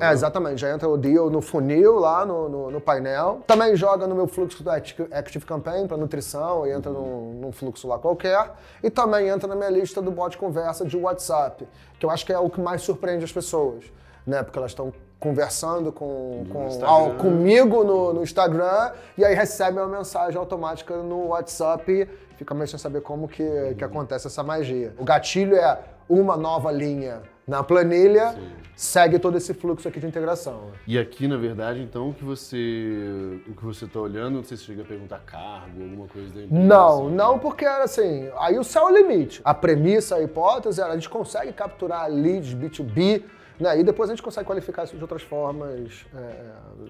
É, 0.00 0.12
exatamente, 0.12 0.60
já 0.60 0.72
entra 0.72 0.88
o 0.88 0.96
deal 0.96 1.28
no 1.28 1.40
funil 1.40 1.98
lá 1.98 2.24
no, 2.24 2.48
no, 2.48 2.70
no, 2.70 2.80
painel. 2.80 3.42
Também 3.46 3.74
joga 3.74 4.06
no 4.06 4.14
meu 4.14 4.28
fluxo 4.28 4.62
do 4.62 4.70
Active 4.70 5.44
Campaign 5.44 5.88
para 5.88 5.96
nutrição 5.96 6.64
e 6.66 6.70
entra 6.70 6.92
uhum. 6.92 7.32
num, 7.32 7.40
num, 7.40 7.52
fluxo 7.52 7.88
lá 7.88 7.98
qualquer. 7.98 8.52
E 8.82 8.88
também 8.88 9.28
entra 9.28 9.48
na 9.48 9.56
minha 9.56 9.70
lista 9.70 10.00
do 10.00 10.12
bot 10.12 10.38
conversa 10.38 10.84
de 10.84 10.96
WhatsApp, 10.96 11.66
que 11.98 12.06
eu 12.06 12.10
acho 12.10 12.24
que 12.24 12.32
é 12.32 12.38
o 12.38 12.48
que 12.48 12.60
mais 12.60 12.82
surpreende 12.82 13.24
as 13.24 13.32
pessoas, 13.32 13.84
né? 14.24 14.44
Porque 14.44 14.58
elas 14.58 14.70
estão 14.70 14.92
conversando 15.18 15.92
com, 15.92 16.46
com 16.50 16.84
ao, 16.86 17.14
comigo 17.16 17.84
no, 17.84 18.14
no, 18.14 18.22
Instagram 18.22 18.92
e 19.18 19.24
aí 19.24 19.34
recebe 19.34 19.78
uma 19.78 19.98
mensagem 19.98 20.38
automática 20.38 20.96
no 20.96 21.26
WhatsApp 21.26 22.08
fica 22.40 22.54
meio 22.54 22.66
sem 22.66 22.78
saber 22.78 23.02
como 23.02 23.28
que, 23.28 23.42
uhum. 23.42 23.74
que 23.74 23.84
acontece 23.84 24.26
essa 24.26 24.42
magia. 24.42 24.94
O 24.98 25.04
gatilho 25.04 25.56
é 25.56 25.78
uma 26.10 26.36
nova 26.36 26.72
linha 26.72 27.22
na 27.46 27.62
planilha, 27.62 28.32
Sim. 28.32 28.48
segue 28.76 29.18
todo 29.18 29.36
esse 29.36 29.54
fluxo 29.54 29.88
aqui 29.88 29.98
de 29.98 30.06
integração. 30.06 30.70
E 30.86 30.98
aqui, 30.98 31.26
na 31.26 31.36
verdade, 31.36 31.80
então, 31.80 32.10
o 32.10 32.14
que 32.14 32.24
você 32.24 33.40
o 33.48 33.54
que 33.54 33.64
você 33.64 33.84
está 33.84 34.00
olhando, 34.00 34.36
não 34.36 34.44
sei 34.44 34.56
se 34.56 34.64
chega 34.64 34.82
a 34.82 34.84
perguntar 34.84 35.20
cargo, 35.20 35.82
alguma 35.82 36.06
coisa 36.06 36.28
da 36.34 36.42
empresa. 36.42 36.64
Não, 36.64 37.06
assim. 37.06 37.14
não, 37.14 37.38
porque 37.38 37.64
assim, 37.64 38.30
aí 38.38 38.58
o 38.58 38.64
céu 38.64 38.88
é 38.88 38.92
o 38.92 38.96
limite. 38.96 39.40
A 39.44 39.54
premissa, 39.54 40.16
a 40.16 40.22
hipótese, 40.22 40.82
a 40.82 40.92
gente 40.94 41.08
consegue 41.08 41.52
capturar 41.52 42.10
leads 42.10 42.54
B2B 42.54 43.22
né? 43.60 43.78
E 43.78 43.84
depois 43.84 44.08
a 44.08 44.14
gente 44.14 44.22
consegue 44.22 44.46
qualificar 44.46 44.84
isso 44.84 44.96
de 44.96 45.02
outras 45.02 45.22
formas, 45.22 46.06
é, 46.16 46.46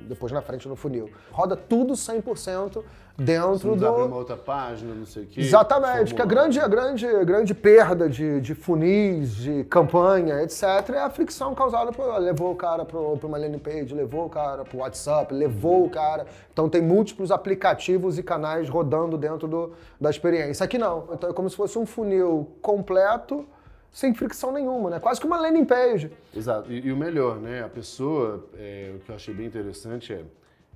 depois 0.08 0.30
na 0.30 0.40
frente 0.40 0.68
no 0.68 0.76
funil. 0.76 1.10
Roda 1.32 1.56
tudo 1.56 1.94
100% 1.94 2.82
dentro 3.18 3.74
do... 3.74 3.86
abrir 3.86 4.02
uma 4.04 4.16
outra 4.16 4.36
página, 4.36 4.94
não 4.94 5.04
sei 5.04 5.24
o 5.24 5.26
quê. 5.26 5.40
Exatamente, 5.40 6.14
que 6.14 6.22
a 6.22 6.24
grande, 6.24 6.60
a 6.60 6.68
grande, 6.68 7.06
a 7.06 7.24
grande 7.24 7.54
perda 7.54 8.08
de, 8.08 8.40
de 8.40 8.54
funis, 8.54 9.34
de 9.34 9.64
campanha, 9.64 10.42
etc., 10.42 10.62
é 10.94 11.00
a 11.00 11.10
fricção 11.10 11.54
causada 11.54 11.90
por... 11.90 12.06
Levou 12.18 12.52
o 12.52 12.56
cara 12.56 12.84
para 12.84 12.98
uma 12.98 13.36
landing 13.36 13.58
page, 13.58 13.92
levou 13.92 14.26
o 14.26 14.30
cara 14.30 14.64
para 14.64 14.76
o 14.76 14.80
WhatsApp, 14.80 15.34
levou 15.34 15.84
o 15.84 15.90
cara... 15.90 16.26
Então 16.52 16.68
tem 16.68 16.80
múltiplos 16.80 17.30
aplicativos 17.30 18.18
e 18.18 18.22
canais 18.22 18.68
rodando 18.68 19.18
dentro 19.18 19.48
do, 19.48 19.72
da 20.00 20.08
experiência. 20.08 20.64
Aqui 20.64 20.78
não. 20.78 21.08
Então 21.12 21.30
é 21.30 21.32
como 21.32 21.50
se 21.50 21.56
fosse 21.56 21.78
um 21.78 21.84
funil 21.84 22.48
completo 22.62 23.46
sem 23.92 24.14
fricção 24.14 24.52
nenhuma, 24.52 24.90
né? 24.90 25.00
Quase 25.00 25.20
que 25.20 25.26
uma 25.26 25.40
landing 25.40 25.64
page. 25.64 26.10
Exato. 26.34 26.70
E, 26.70 26.86
e 26.86 26.92
o 26.92 26.96
melhor, 26.96 27.36
né? 27.38 27.62
A 27.64 27.68
pessoa, 27.68 28.46
é, 28.58 28.92
o 28.94 29.00
que 29.00 29.10
eu 29.10 29.14
achei 29.14 29.34
bem 29.34 29.46
interessante 29.46 30.12
é 30.12 30.22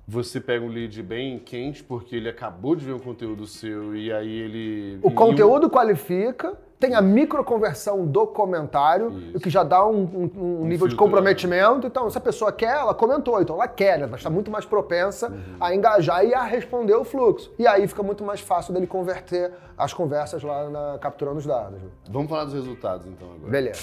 você 0.07 0.39
pega 0.39 0.63
um 0.63 0.69
lead 0.69 1.01
bem 1.01 1.39
quente 1.39 1.83
porque 1.83 2.15
ele 2.15 2.29
acabou 2.29 2.75
de 2.75 2.85
ver 2.85 2.93
um 2.93 2.99
conteúdo 2.99 3.47
seu 3.47 3.95
e 3.95 4.11
aí 4.11 4.29
ele. 4.29 4.99
O 5.01 5.09
conteúdo 5.09 5.69
qualifica, 5.69 6.55
tem 6.79 6.93
a 6.93 7.01
microconversão 7.01 8.05
do 8.05 8.27
comentário, 8.27 9.31
o 9.33 9.39
que 9.39 9.49
já 9.49 9.63
dá 9.63 9.85
um, 9.85 10.03
um, 10.03 10.31
um, 10.35 10.61
um 10.61 10.65
nível 10.65 10.87
de 10.87 10.95
comprometimento. 10.95 11.87
Então, 11.87 12.07
se 12.09 12.17
a 12.17 12.21
pessoa 12.21 12.51
quer, 12.51 12.77
ela 12.77 12.93
comentou, 12.93 13.41
então 13.41 13.55
ela 13.55 13.67
quer, 13.67 13.99
ela 13.99 14.15
está 14.15 14.29
muito 14.29 14.51
mais 14.51 14.65
propensa 14.65 15.29
uhum. 15.29 15.57
a 15.59 15.73
engajar 15.73 16.23
e 16.23 16.33
a 16.33 16.43
responder 16.43 16.93
o 16.93 17.03
fluxo. 17.03 17.51
E 17.57 17.65
aí 17.65 17.87
fica 17.87 18.03
muito 18.03 18.23
mais 18.23 18.41
fácil 18.41 18.73
dele 18.73 18.85
converter 18.85 19.51
as 19.75 19.93
conversas 19.93 20.43
lá 20.43 20.69
na, 20.69 20.99
capturando 20.99 21.39
os 21.39 21.45
dados. 21.45 21.79
Vamos 22.09 22.29
falar 22.29 22.45
dos 22.45 22.53
resultados 22.53 23.07
então 23.07 23.27
agora. 23.33 23.51
Beleza. 23.51 23.81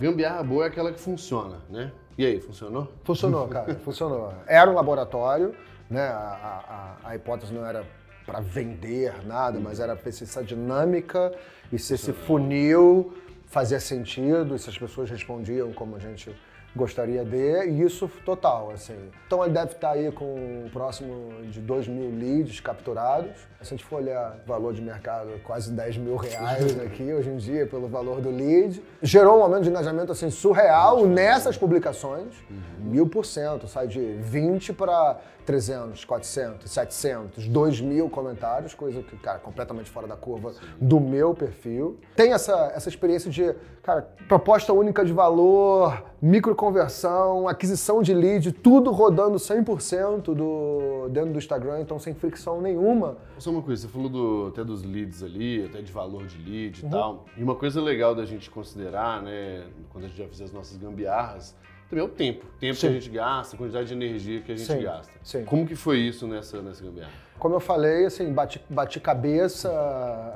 Gambiarra 0.00 0.42
boa 0.42 0.64
é 0.64 0.68
aquela 0.68 0.92
que 0.92 1.00
funciona, 1.00 1.56
né? 1.68 1.92
E 2.18 2.26
aí, 2.26 2.40
funcionou? 2.40 2.92
Funcionou, 3.04 3.46
cara, 3.48 3.76
funcionou. 3.76 4.34
Era 4.44 4.68
um 4.68 4.74
laboratório, 4.74 5.54
né? 5.88 6.02
A, 6.08 6.96
a, 7.04 7.10
a 7.10 7.16
hipótese 7.16 7.54
não 7.54 7.64
era 7.64 7.86
para 8.26 8.40
vender 8.40 9.24
nada, 9.24 9.60
mas 9.60 9.78
era 9.78 9.94
ver 9.94 10.12
se 10.12 10.24
essa 10.24 10.42
dinâmica 10.42 11.32
e 11.72 11.78
se 11.78 11.94
esse 11.94 12.12
funil 12.12 13.16
fazia 13.46 13.78
sentido, 13.80 14.54
e 14.54 14.58
se 14.58 14.68
as 14.68 14.76
pessoas 14.76 15.08
respondiam 15.08 15.72
como 15.72 15.94
a 15.96 15.98
gente 15.98 16.34
gostaria 16.78 17.24
de, 17.24 17.66
e 17.66 17.82
isso 17.82 18.08
total, 18.24 18.70
assim. 18.70 18.96
Então 19.26 19.44
ele 19.44 19.52
deve 19.52 19.72
estar 19.72 19.90
aí 19.90 20.10
com 20.12 20.68
próximo 20.72 21.42
de 21.50 21.60
2 21.60 21.88
mil 21.88 22.10
leads 22.16 22.60
capturados. 22.60 23.36
Se 23.60 23.74
a 23.74 23.76
gente 23.76 23.84
for 23.84 23.96
olhar 23.96 24.38
o 24.44 24.48
valor 24.48 24.72
de 24.72 24.80
mercado, 24.80 25.30
quase 25.44 25.72
10 25.72 25.98
mil 25.98 26.16
reais 26.16 26.78
aqui 26.80 27.12
hoje 27.12 27.28
em 27.28 27.36
dia 27.36 27.66
pelo 27.66 27.88
valor 27.88 28.20
do 28.20 28.30
lead. 28.30 28.80
Gerou 29.02 29.40
um 29.40 29.42
aumento 29.42 29.64
de 29.64 29.70
engajamento 29.70 30.12
assim 30.12 30.30
surreal 30.30 31.04
nessas 31.04 31.58
publicações, 31.58 32.32
mil 32.78 33.08
por 33.08 33.26
cento, 33.26 33.66
sai 33.66 33.88
de 33.88 34.00
20 34.00 34.72
para 34.72 35.18
300, 35.48 36.04
400, 36.04 36.70
700, 36.70 37.48
2 37.48 37.80
mil 37.80 38.10
comentários, 38.10 38.74
coisa 38.74 39.02
que, 39.02 39.16
cara, 39.16 39.38
completamente 39.38 39.88
fora 39.90 40.06
da 40.06 40.14
curva 40.14 40.52
do 40.78 41.00
meu 41.00 41.34
perfil. 41.34 41.98
Tem 42.14 42.34
essa, 42.34 42.70
essa 42.76 42.90
experiência 42.90 43.30
de, 43.30 43.54
cara, 43.82 44.06
proposta 44.28 44.74
única 44.74 45.02
de 45.06 45.12
valor, 45.14 46.04
microconversão, 46.20 47.46
aquisição 47.46 48.02
de 48.02 48.12
lead, 48.12 48.52
tudo 48.52 48.90
rodando 48.90 49.36
100% 49.36 50.34
do, 50.34 51.08
dentro 51.10 51.32
do 51.32 51.38
Instagram, 51.38 51.80
então 51.80 51.98
sem 51.98 52.14
fricção 52.14 52.60
nenhuma. 52.60 53.16
Só 53.38 53.50
uma 53.50 53.62
coisa, 53.62 53.82
você 53.82 53.88
falou 53.88 54.08
do, 54.08 54.46
até 54.48 54.64
dos 54.64 54.82
leads 54.82 55.22
ali, 55.22 55.64
até 55.64 55.80
de 55.80 55.92
valor 55.92 56.26
de 56.26 56.38
lead 56.38 56.82
uhum. 56.82 56.88
e 56.88 56.90
tal. 56.90 57.24
E 57.36 57.42
uma 57.42 57.54
coisa 57.54 57.80
legal 57.80 58.14
da 58.14 58.24
gente 58.24 58.50
considerar, 58.50 59.22
né, 59.22 59.64
quando 59.90 60.04
a 60.04 60.08
gente 60.08 60.18
vai 60.18 60.28
fazer 60.28 60.44
as 60.44 60.52
nossas 60.52 60.76
gambiarras, 60.76 61.54
também 61.88 62.04
é 62.04 62.06
o 62.06 62.10
tempo. 62.10 62.44
O 62.44 62.58
tempo 62.58 62.74
Sim. 62.74 62.80
que 62.80 62.86
a 62.86 63.00
gente 63.00 63.10
gasta, 63.10 63.56
a 63.56 63.58
quantidade 63.58 63.88
de 63.88 63.94
energia 63.94 64.42
que 64.42 64.52
a 64.52 64.56
gente 64.56 64.70
Sim. 64.70 64.82
gasta. 64.82 65.12
Sim. 65.22 65.44
Como 65.44 65.66
que 65.66 65.74
foi 65.74 65.98
isso 65.98 66.26
nessa, 66.26 66.60
nessa 66.60 66.84
gambiarra? 66.84 67.27
Como 67.38 67.54
eu 67.54 67.60
falei, 67.60 68.06
assim, 68.06 68.32
bati, 68.32 68.60
bati 68.68 68.98
cabeça 68.98 69.70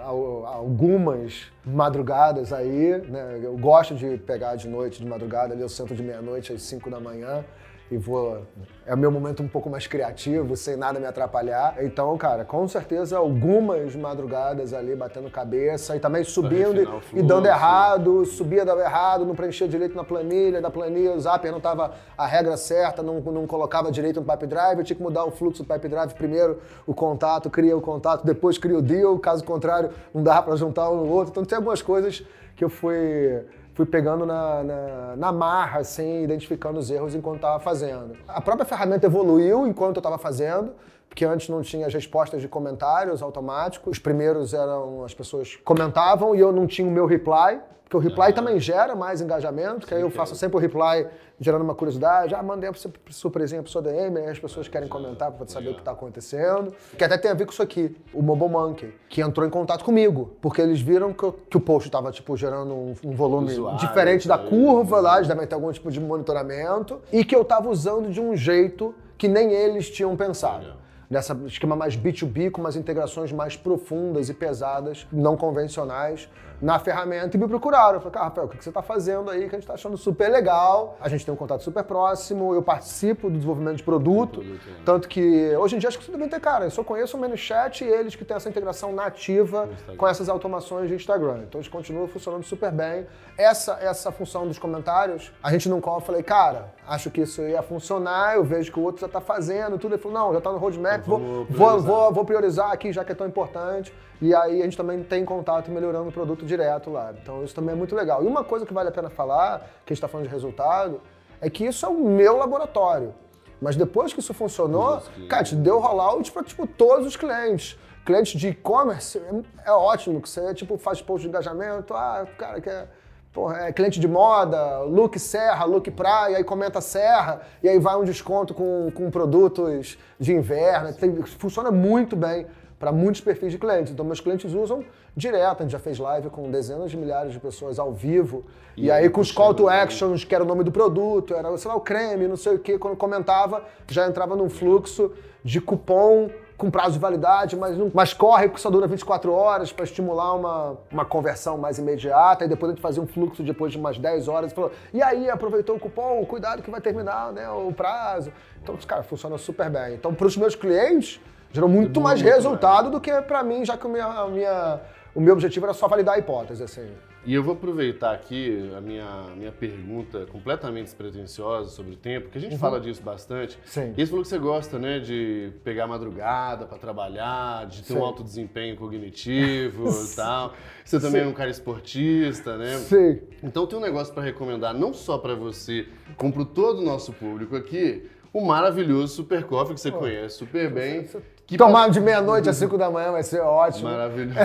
algumas 0.05 1.51
madrugadas 1.65 2.53
aí, 2.53 3.03
né? 3.09 3.41
Eu 3.43 3.57
gosto 3.59 3.95
de 3.95 4.17
pegar 4.19 4.55
de 4.57 4.69
noite, 4.69 5.01
de 5.01 5.07
madrugada, 5.07 5.53
ali 5.53 5.63
eu 5.63 5.69
sento 5.69 5.95
de 5.95 6.03
meia-noite 6.03 6.53
às 6.53 6.63
5 6.63 6.89
da 6.91 7.01
manhã 7.01 7.45
e 7.93 7.99
vou. 7.99 8.43
É 8.87 8.95
o 8.95 8.99
meu 8.99 9.11
momento 9.11 9.43
um 9.43 9.49
pouco 9.49 9.69
mais 9.69 9.87
criativo, 9.87 10.57
sem 10.57 10.77
nada 10.77 10.99
me 10.99 11.07
atrapalhar. 11.07 11.77
Então, 11.85 12.17
cara, 12.17 12.45
com 12.45 12.67
certeza 12.67 13.19
algumas 13.19 13.95
madrugadas 13.95 14.73
ali 14.73 14.97
batendo 14.97 15.31
cabeça 15.31 15.95
e 15.95 16.01
também 16.01 16.25
subindo 16.25 16.83
e, 17.13 17.19
e, 17.19 17.23
dando 17.23 17.47
errado, 17.47 18.25
subia, 18.25 18.65
dava 18.65 18.81
errado, 18.81 19.27
não 19.27 19.35
preenchia 19.35 19.69
direito 19.69 19.95
na 19.95 20.03
planilha, 20.03 20.61
da 20.61 20.71
planilha 20.71 21.13
o 21.13 21.21
Zapier 21.21 21.53
não 21.53 21.59
estava 21.59 21.93
a 22.17 22.27
regra 22.27 22.57
certa, 22.57 23.03
não, 23.03 23.21
não 23.21 23.47
colocava 23.47 23.93
direito 23.93 24.21
no 24.21 24.27
Pipe 24.27 24.47
Drive, 24.47 24.79
eu 24.79 24.85
tinha 24.85 24.97
que 24.97 25.03
mudar 25.03 25.25
o 25.25 25.31
fluxo 25.31 25.63
do 25.63 25.73
Pipe 25.73 25.89
Drive. 25.89 26.15
Primeiro 26.15 26.61
o 26.87 26.95
contato, 26.95 27.51
cria 27.51 27.77
o 27.77 27.81
contato, 27.81 28.25
depois 28.25 28.57
cria 28.57 28.79
o 28.79 28.83
deal, 28.83 29.19
caso 29.19 29.45
contrário, 29.45 29.91
não 30.15 30.23
dava 30.23 30.43
para 30.43 30.57
juntar 30.57 30.91
um 30.91 31.05
no 31.05 31.09
outro. 31.09 31.31
Então, 31.31 31.45
tem 31.45 31.57
algumas 31.57 31.83
coisas 31.83 32.25
que 32.57 32.65
eu 32.65 32.69
fui 32.71 33.45
fui 33.75 33.87
pegando 33.87 34.27
na, 34.27 34.63
na, 34.63 35.17
na 35.17 35.33
marra, 35.33 35.81
assim, 35.81 36.23
identificando 36.23 36.79
os 36.79 36.91
erros 36.91 37.15
enquanto 37.15 37.37
estava 37.37 37.59
fazendo. 37.59 38.17
A 38.29 38.41
própria 38.41 38.67
ferramenta 38.67 39.07
evoluiu 39.07 39.67
enquanto 39.67 39.97
eu 39.97 40.01
estava 40.01 40.19
fazendo, 40.19 40.73
porque 41.13 41.27
antes 41.27 41.51
não 41.51 41.61
tinha 41.61 41.87
as 41.87 41.93
respostas 41.93 42.41
de 42.41 42.49
comentários 42.49 43.21
automáticos. 43.21 43.93
Os 43.93 43.99
primeiros 43.99 44.55
eram 44.55 45.05
as 45.05 45.13
pessoas 45.13 45.57
comentavam 45.57 46.35
e 46.35 46.41
eu 46.41 46.51
não 46.51 46.67
tinha 46.67 46.89
o 46.89 46.91
meu 46.91 47.05
reply. 47.05 47.61
Porque 47.85 47.95
o 47.99 48.01
reply 48.01 48.29
uhum. 48.29 48.33
também 48.33 48.59
gera 48.59 48.97
mais 48.97 49.21
engajamento, 49.21 49.87
que 49.87 49.93
aí 49.93 50.01
eu 50.01 50.09
faço 50.09 50.35
sempre 50.35 50.57
o 50.57 50.59
reply 50.59 51.07
gerando 51.39 51.61
uma 51.61 51.75
curiosidade. 51.75 52.35
Ah, 52.35 52.43
mandei 52.43 52.71
a 52.71 52.73
surpresinha 53.11 53.63
pro 53.63 53.71
seu 53.71 53.83
DM, 53.83 54.21
aí 54.21 54.31
as 54.31 54.39
pessoas 54.39 54.69
querem 54.69 54.89
comentar 54.89 55.31
para 55.31 55.47
saber 55.47 55.69
o 55.69 55.75
que 55.75 55.81
está 55.81 55.91
acontecendo. 55.91 56.75
Que 56.97 57.05
até 57.05 57.19
tem 57.19 57.31
a 57.31 57.35
ver 57.35 57.45
com 57.45 57.53
isso 57.53 57.63
aqui, 57.63 57.95
o 58.15 58.23
Mobile 58.23 58.49
Monkey, 58.49 58.95
que 59.11 59.21
entrou 59.21 59.47
em 59.47 59.51
contato 59.51 59.85
comigo, 59.85 60.35
porque 60.41 60.63
eles 60.63 60.81
viram 60.81 61.13
que, 61.13 61.25
eu, 61.25 61.39
que 61.51 61.59
o 61.59 61.61
post 61.61 61.91
estava 61.91 62.11
tipo, 62.11 62.35
gerando 62.39 62.73
um, 62.73 62.95
um 63.05 63.15
volume 63.15 63.53
Usuário, 63.53 63.79
diferente 63.79 64.27
da 64.27 64.39
curva 64.39 64.99
lá, 64.99 65.17
eles 65.17 65.29
devem 65.29 65.47
ter 65.47 65.55
algum 65.55 65.71
tipo 65.71 65.91
de 65.91 66.01
monitoramento, 66.01 67.03
e 67.13 67.23
que 67.23 67.37
eu 67.37 67.43
estava 67.43 67.69
usando 67.69 68.11
de 68.11 68.19
um 68.19 68.35
jeito 68.35 68.95
que 69.19 69.29
nem 69.29 69.53
eles 69.53 69.91
tinham 69.91 70.17
pensado 70.17 70.81
nessa 71.13 71.39
esquema 71.45 71.77
mais 71.77 71.95
B2B, 71.95 72.51
com 72.51 72.63
umas 72.63 72.75
integrações 72.75 73.31
mais 73.31 73.55
profundas 73.55 74.31
e 74.31 74.35
pesadas, 74.35 75.07
não 75.13 75.37
convencionais, 75.37 76.27
na 76.63 76.79
ferramenta 76.79 77.37
e 77.37 77.41
me 77.41 77.49
procuraram. 77.49 77.95
Eu 77.95 78.01
falei, 78.01 78.13
cara, 78.13 78.27
Rafael, 78.27 78.47
o 78.47 78.51
que 78.51 78.63
você 78.63 78.71
está 78.71 78.81
fazendo 78.81 79.29
aí 79.29 79.41
que 79.41 79.47
a 79.47 79.59
gente 79.59 79.63
está 79.63 79.75
achando 79.75 79.97
super 79.97 80.31
legal? 80.31 80.97
A 81.01 81.09
gente 81.09 81.27
tem 81.27 81.35
um 81.35 81.37
contato 81.37 81.63
super 81.65 81.83
próximo, 81.83 82.55
eu 82.55 82.63
participo 82.63 83.29
do 83.29 83.35
desenvolvimento 83.35 83.79
de 83.79 83.83
produto, 83.83 84.41
produto 84.41 84.69
é. 84.69 84.85
tanto 84.85 85.09
que 85.09 85.57
hoje 85.57 85.75
em 85.75 85.79
dia 85.81 85.89
acho 85.89 85.99
que 85.99 86.05
você 86.05 86.13
deve 86.13 86.29
ter, 86.29 86.41
cara, 86.41 86.67
eu 86.67 86.71
só 86.71 86.85
conheço 86.85 87.17
o 87.17 87.21
ManyChat 87.21 87.85
e 87.85 87.89
eles 87.89 88.15
que 88.15 88.25
têm 88.25 88.37
essa 88.37 88.49
integração 88.49 88.93
nativa 88.93 89.69
com 89.97 90.07
essas 90.07 90.29
automações 90.29 90.89
de 90.89 90.95
Instagram. 90.95 91.41
Então 91.49 91.61
eles 91.61 91.69
continuam 91.69 92.07
funcionando 92.07 92.45
super 92.45 92.71
bem. 92.71 93.09
Essa, 93.37 93.79
essa 93.81 94.13
função 94.13 94.47
dos 94.47 94.59
comentários, 94.59 95.33
a 95.43 95.51
gente 95.51 95.69
não 95.69 95.81
call, 95.81 95.97
eu 95.97 96.01
falei, 96.01 96.23
cara, 96.23 96.73
acho 96.87 97.11
que 97.11 97.23
isso 97.23 97.43
ia 97.43 97.63
funcionar, 97.63 98.37
eu 98.37 98.45
vejo 98.45 98.71
que 98.71 98.79
o 98.79 98.83
outro 98.83 99.01
já 99.01 99.07
está 99.09 99.21
fazendo 99.21 99.79
tudo. 99.79 99.95
Ele 99.95 100.03
falou, 100.03 100.19
não, 100.19 100.33
já 100.33 100.39
está 100.39 100.53
no 100.53 100.59
roadmap, 100.59 101.05
vou, 101.05 101.19
vou, 101.19 101.47
priorizar. 101.47 101.83
Vou, 101.83 102.13
vou, 102.13 102.25
priorizar 102.25 102.71
aqui, 102.71 102.93
já 102.93 103.05
que 103.05 103.11
é 103.11 103.15
tão 103.15 103.27
importante. 103.27 103.93
E 104.23 104.33
aí 104.33 104.61
a 104.61 104.65
gente 104.65 104.77
também 104.77 105.03
tem 105.03 105.25
contato 105.25 105.69
melhorando 105.69 106.09
o 106.09 106.13
produto 106.13 106.47
direto 106.47 106.91
lá. 106.91 107.13
Então 107.21 107.43
isso 107.43 107.53
também 107.53 107.75
é 107.75 107.77
muito 107.77 107.93
legal. 107.93 108.23
E 108.23 108.27
uma 108.27 108.45
coisa 108.45 108.65
que 108.65 108.73
vale 108.73 108.89
a 108.89 108.93
pena 108.93 109.11
falar, 109.11 109.59
que 109.85 109.93
a 109.93 109.95
gente 109.95 109.95
está 109.95 110.07
falando 110.07 110.29
de 110.29 110.33
resultado, 110.33 111.01
é 111.41 111.51
que 111.51 111.67
isso 111.67 111.85
é 111.85 111.89
o 111.89 111.99
meu 111.99 112.37
laboratório. 112.37 113.13
Mas 113.61 113.75
depois 113.75 114.13
que 114.13 114.21
isso 114.21 114.33
funcionou, 114.33 115.03
cara, 115.29 115.43
te 115.43 115.57
deu 115.57 115.81
rollout 115.81 116.31
para 116.31 116.45
tipo, 116.45 116.69
todos 116.69 117.05
os 117.05 117.17
clientes. 117.17 117.77
Clientes 118.07 118.41
de 118.41 118.51
e-commerce 118.51 119.19
é, 119.19 119.71
é, 119.71 119.73
ótimo, 119.73 120.23
que 120.23 120.29
você 120.29 120.55
tipo, 120.55 120.79
faz 120.79 121.03
post 121.03 121.23
de 121.23 121.29
engajamento, 121.29 121.93
ah, 121.93 122.25
o 122.25 122.37
cara 122.37 122.61
quer. 122.61 122.89
Porra, 123.33 123.69
é 123.69 123.73
cliente 123.73 123.99
de 123.99 124.07
moda, 124.07 124.83
look 124.83 125.19
serra, 125.19 125.65
look 125.65 125.91
praia, 125.91 126.37
aí 126.37 126.45
comenta 126.45 126.81
serra, 126.83 127.41
e 127.63 127.69
aí 127.69 127.79
vai 127.79 127.97
um 127.97 128.05
desconto 128.05 128.53
com, 128.53 128.93
com 128.95 129.11
produtos 129.11 129.99
de 130.21 130.33
inverno. 130.33 130.93
Tem, 130.93 131.23
funciona 131.23 131.71
muito 131.73 132.15
bem 132.15 132.47
para 132.83 132.91
muitos 132.91 133.21
perfis 133.21 133.53
de 133.53 133.59
clientes. 133.59 133.93
Então, 133.93 134.05
meus 134.05 134.19
clientes 134.19 134.53
usam 134.55 134.85
direto. 135.17 135.61
A 135.61 135.63
gente 135.63 135.71
já 135.71 135.79
fez 135.79 136.01
live 136.01 136.29
com 136.31 136.51
dezenas 136.51 136.91
de 136.91 136.97
milhares 136.97 137.33
de 137.33 137.39
pessoas 137.39 137.79
ao 137.79 137.93
vivo. 137.93 138.45
E, 138.77 138.87
e 138.87 138.91
aí, 138.91 139.09
com 139.09 139.21
os 139.21 139.31
call 139.31 139.55
to 139.55 139.69
actions, 139.69 140.25
que 140.25 140.35
era 140.35 140.43
o 140.43 140.47
nome 140.47 140.65
do 140.65 140.73
produto, 140.73 141.33
era, 141.33 141.57
sei 141.57 141.71
lá, 141.71 141.77
o 141.77 141.81
creme, 141.81 142.27
não 142.27 142.37
sei 142.37 142.57
o 142.57 142.59
quê. 142.59 142.77
Quando 142.77 142.97
comentava, 142.97 143.63
já 143.87 144.09
entrava 144.09 144.35
num 144.35 144.51
fluxo 144.51 145.13
de 145.45 145.61
cupom 145.61 146.29
com 146.57 146.73
prazo 146.73 146.95
de 146.95 146.99
validade, 146.99 147.55
mas, 147.55 147.79
não, 147.79 147.89
mas 147.95 148.13
corre 148.13 148.49
que 148.49 148.61
só 148.61 148.69
dura 148.69 148.89
24 148.89 149.33
horas 149.33 149.73
para 149.73 149.85
estimular 149.85 150.35
uma, 150.35 150.77
uma 150.91 151.05
conversão 151.05 151.57
mais 151.57 151.79
imediata. 151.79 152.45
E 152.45 152.49
depois 152.49 152.71
a 152.71 152.75
gente 152.75 152.83
fazia 152.83 153.01
um 153.01 153.07
fluxo 153.07 153.45
depois 153.45 153.71
de 153.71 153.79
umas 153.79 153.97
10 153.97 154.27
horas 154.27 154.51
e 154.51 154.55
falou: 154.57 154.73
e 154.93 155.01
aí, 155.01 155.31
aproveitou 155.31 155.77
o 155.77 155.79
cupom, 155.79 156.27
cuidado 156.27 156.63
que 156.63 156.71
vai 156.71 156.81
terminar 156.81 157.33
né, 157.33 157.49
o 157.49 157.73
prazo. 157.73 158.33
Então, 158.61 158.77
cara, 158.85 159.05
funciona 159.05 159.39
super 159.39 159.71
bem. 159.71 159.95
Então, 159.95 160.13
para 160.13 160.27
os 160.27 160.37
meus 160.37 160.57
clientes, 160.57 161.21
gerou 161.53 161.69
muito 161.69 162.01
mais 162.01 162.21
resultado 162.21 162.85
mais. 162.85 162.93
do 162.93 163.01
que 163.01 163.13
para 163.23 163.43
mim, 163.43 163.65
já 163.65 163.77
que 163.77 163.87
a 163.87 163.91
minha, 163.91 164.29
minha, 164.29 164.81
o 165.15 165.21
meu 165.21 165.35
objetivo 165.35 165.67
era 165.67 165.75
só 165.75 165.87
validar 165.87 166.15
a 166.15 166.19
hipótese. 166.19 166.63
Assim. 166.63 166.89
E 167.25 167.35
eu 167.35 167.43
vou 167.43 167.55
aproveitar 167.55 168.13
aqui 168.13 168.73
a 168.77 168.81
minha, 168.81 169.27
minha 169.37 169.53
pergunta 169.53 170.27
completamente 170.27 170.87
despretensiosa 170.87 171.71
sobre 171.71 171.93
o 171.93 171.97
tempo, 171.97 172.29
que 172.29 172.37
a 172.37 172.41
gente 172.41 172.55
uhum. 172.55 172.59
fala 172.59 172.81
disso 172.81 173.01
bastante. 173.01 173.57
Sim. 173.65 173.95
E 173.97 174.05
você 174.05 174.11
falou 174.11 174.23
que 174.25 174.29
você 174.29 174.39
gosta, 174.39 174.77
né, 174.77 174.99
de 174.99 175.53
pegar 175.63 175.87
madrugada 175.87 176.67
para 176.67 176.79
trabalhar, 176.79 177.67
de 177.67 177.83
ter 177.83 177.93
Sim. 177.93 178.01
um 178.01 178.05
alto 178.05 178.25
desempenho 178.25 178.77
cognitivo 178.77 179.85
e 180.05 180.17
tal. 180.17 180.53
Você 180.85 180.99
também 180.99 181.21
Sim. 181.21 181.29
é 181.29 181.31
um 181.31 181.35
cara 181.35 181.49
esportista, 181.49 182.57
né? 182.57 182.79
Sim. 182.79 183.21
Então 183.41 183.69
tem 183.69 183.79
um 183.79 183.83
negócio 183.83 184.13
para 184.13 184.25
recomendar, 184.25 184.75
não 184.75 184.93
só 184.93 185.17
para 185.17 185.37
você, 185.37 185.87
como 186.17 186.33
para 186.33 186.45
todo 186.45 186.81
o 186.81 186.85
nosso 186.85 187.13
público 187.13 187.55
aqui, 187.55 188.11
o 188.33 188.45
maravilhoso 188.45 189.15
Super 189.15 189.45
Coffee 189.45 189.75
que 189.75 189.81
você 189.81 189.93
conhece 189.93 190.39
super 190.39 190.73
bem. 190.73 191.07
Que 191.47 191.57
Tomar 191.57 191.91
de 191.91 192.01
meia-noite 192.01 192.49
às 192.49 192.57
5 192.57 192.79
da 192.79 192.91
manhã 192.91 193.13
vai 193.13 193.23
ser 193.23 193.41
ótimo. 193.41 193.91
Maravilhoso. 193.91 194.39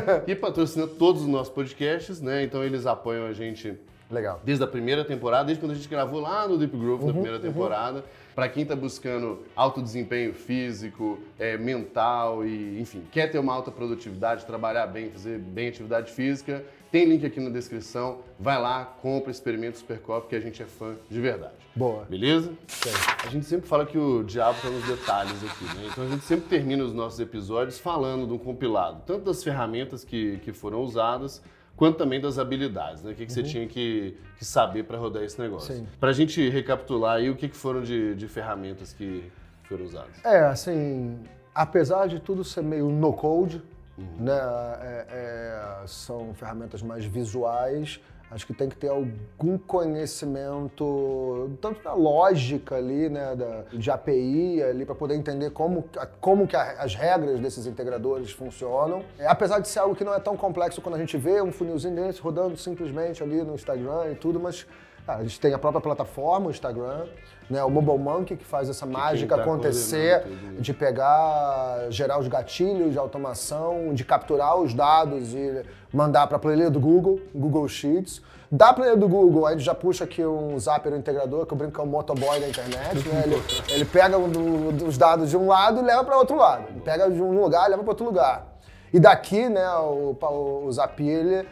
e 0.26 0.34
patrocina 0.34 0.86
todos 0.86 1.22
os 1.22 1.28
nossos 1.28 1.52
podcasts, 1.52 2.20
né? 2.20 2.42
Então 2.42 2.64
eles 2.64 2.86
apoiam 2.86 3.26
a 3.26 3.32
gente 3.32 3.78
Legal. 4.10 4.40
Desde 4.42 4.64
a 4.64 4.66
primeira 4.66 5.04
temporada, 5.04 5.44
desde 5.44 5.60
quando 5.60 5.72
a 5.72 5.74
gente 5.74 5.88
gravou 5.88 6.20
lá 6.20 6.48
no 6.48 6.56
Deep 6.56 6.76
Growth, 6.76 7.00
uhum, 7.00 7.06
na 7.08 7.12
primeira 7.12 7.36
uhum. 7.36 7.42
temporada. 7.42 7.98
Uhum. 7.98 8.04
Para 8.34 8.48
quem 8.48 8.62
está 8.62 8.76
buscando 8.76 9.42
alto 9.54 9.82
desempenho 9.82 10.32
físico, 10.32 11.18
é, 11.38 11.58
mental 11.58 12.46
e, 12.46 12.80
enfim, 12.80 13.02
quer 13.10 13.26
ter 13.30 13.38
uma 13.38 13.52
alta 13.52 13.70
produtividade, 13.70 14.46
trabalhar 14.46 14.86
bem, 14.86 15.10
fazer 15.10 15.38
bem 15.38 15.68
atividade 15.68 16.12
física, 16.12 16.64
tem 16.90 17.04
link 17.04 17.26
aqui 17.26 17.40
na 17.40 17.50
descrição. 17.50 18.20
Vai 18.38 18.58
lá, 18.60 18.84
compra, 19.02 19.30
experimenta 19.30 19.76
o 19.76 19.80
Super 19.80 19.98
Coffee, 19.98 20.30
que 20.30 20.36
a 20.36 20.40
gente 20.40 20.62
é 20.62 20.66
fã 20.66 20.94
de 21.10 21.20
verdade. 21.20 21.54
Boa. 21.74 22.04
Beleza? 22.04 22.52
Sim. 22.66 22.90
A 23.24 23.28
gente 23.28 23.44
sempre 23.44 23.68
fala 23.68 23.84
que 23.84 23.98
o 23.98 24.22
diabo 24.22 24.56
está 24.56 24.70
nos 24.70 24.84
detalhes 24.86 25.44
aqui, 25.44 25.64
né? 25.64 25.88
Então 25.90 26.04
a 26.04 26.08
gente 26.08 26.24
sempre 26.24 26.48
termina 26.48 26.82
os 26.82 26.94
nossos 26.94 27.20
episódios 27.20 27.78
falando 27.78 28.26
de 28.26 28.32
um 28.32 28.38
compilado, 28.38 29.02
tanto 29.04 29.24
das 29.24 29.44
ferramentas 29.44 30.04
que, 30.04 30.38
que 30.38 30.52
foram 30.52 30.80
usadas, 30.80 31.42
quanto 31.78 31.96
também 31.96 32.20
das 32.20 32.38
habilidades, 32.40 33.04
né? 33.04 33.12
O 33.12 33.14
que, 33.14 33.24
que 33.24 33.30
uhum. 33.30 33.36
você 33.36 33.42
tinha 33.44 33.66
que, 33.68 34.18
que 34.36 34.44
saber 34.44 34.82
para 34.82 34.98
rodar 34.98 35.22
esse 35.22 35.40
negócio. 35.40 35.86
Para 36.00 36.10
a 36.10 36.12
gente 36.12 36.46
recapitular 36.50 37.16
aí, 37.16 37.30
o 37.30 37.36
que, 37.36 37.48
que 37.48 37.56
foram 37.56 37.82
de, 37.82 38.16
de 38.16 38.26
ferramentas 38.26 38.92
que 38.92 39.30
foram 39.62 39.84
usadas? 39.84 40.10
É, 40.24 40.40
assim, 40.40 41.20
apesar 41.54 42.08
de 42.08 42.18
tudo 42.18 42.42
ser 42.42 42.64
meio 42.64 42.88
no-code, 42.88 43.62
uhum. 43.96 44.06
né? 44.18 44.38
É, 44.80 45.06
é, 45.08 45.86
são 45.86 46.34
ferramentas 46.34 46.82
mais 46.82 47.04
visuais, 47.04 48.00
Acho 48.30 48.46
que 48.46 48.52
tem 48.52 48.68
que 48.68 48.76
ter 48.76 48.88
algum 48.88 49.56
conhecimento, 49.56 51.50
tanto 51.62 51.82
da 51.82 51.94
lógica 51.94 52.76
ali, 52.76 53.08
né, 53.08 53.34
da, 53.34 53.62
de 53.72 53.90
API 53.90 54.62
ali, 54.62 54.84
para 54.84 54.94
poder 54.94 55.14
entender 55.14 55.50
como, 55.50 55.88
como 56.20 56.46
que 56.46 56.54
a, 56.54 56.72
as 56.82 56.94
regras 56.94 57.40
desses 57.40 57.66
integradores 57.66 58.30
funcionam. 58.30 59.02
É, 59.18 59.26
apesar 59.26 59.60
de 59.60 59.68
ser 59.68 59.78
algo 59.78 59.96
que 59.96 60.04
não 60.04 60.14
é 60.14 60.20
tão 60.20 60.36
complexo 60.36 60.82
quando 60.82 60.96
a 60.96 60.98
gente 60.98 61.16
vê 61.16 61.40
um 61.40 61.50
funilzinho 61.50 61.94
desse 61.94 62.20
rodando 62.20 62.56
simplesmente 62.56 63.22
ali 63.22 63.42
no 63.42 63.54
Instagram 63.54 64.12
e 64.12 64.14
tudo, 64.14 64.38
mas 64.38 64.66
a 65.14 65.22
gente 65.22 65.40
tem 65.40 65.54
a 65.54 65.58
própria 65.58 65.80
plataforma, 65.80 66.48
o 66.48 66.50
Instagram, 66.50 67.06
né, 67.48 67.64
o 67.64 67.70
Mobile 67.70 67.98
Monkey, 67.98 68.36
que 68.36 68.44
faz 68.44 68.68
essa 68.68 68.86
que 68.86 68.92
mágica 68.92 69.36
tá 69.36 69.42
acontecer, 69.42 70.24
de 70.58 70.74
pegar, 70.74 71.86
gerar 71.88 72.18
os 72.18 72.28
gatilhos 72.28 72.92
de 72.92 72.98
automação, 72.98 73.94
de 73.94 74.04
capturar 74.04 74.56
os 74.56 74.74
dados 74.74 75.32
e 75.34 75.62
mandar 75.92 76.26
para 76.26 76.36
a 76.36 76.40
planilha 76.40 76.70
do 76.70 76.78
Google, 76.78 77.20
Google 77.34 77.66
Sheets. 77.68 78.20
Da 78.50 78.72
planilha 78.72 78.96
do 78.96 79.08
Google, 79.08 79.46
aí 79.46 79.58
já 79.58 79.74
puxa 79.74 80.04
aqui 80.04 80.24
um 80.24 80.58
Zapper 80.58 80.94
integrador, 80.94 81.46
que 81.46 81.52
eu 81.52 81.58
brinco 81.58 81.74
que 81.74 81.80
é 81.80 81.82
um 81.82 81.86
motoboy 81.86 82.40
da 82.40 82.48
internet, 82.48 83.08
né? 83.08 83.22
Ele, 83.26 83.42
ele 83.68 83.84
pega 83.84 84.16
os 84.18 84.96
dados 84.96 85.30
de 85.30 85.36
um 85.36 85.48
lado 85.48 85.80
e 85.80 85.84
leva 85.84 86.04
para 86.04 86.16
outro 86.16 86.36
lado. 86.36 86.64
Ele 86.70 86.80
pega 86.80 87.10
de 87.10 87.20
um 87.20 87.38
lugar 87.38 87.66
e 87.66 87.70
leva 87.70 87.82
para 87.82 87.90
outro 87.90 88.06
lugar. 88.06 88.46
E 88.92 88.98
daqui, 88.98 89.48
né, 89.48 89.68
o, 89.76 90.16
o, 90.18 90.64
o 90.66 90.72
Zapier, 90.72 91.18
ele 91.18 91.48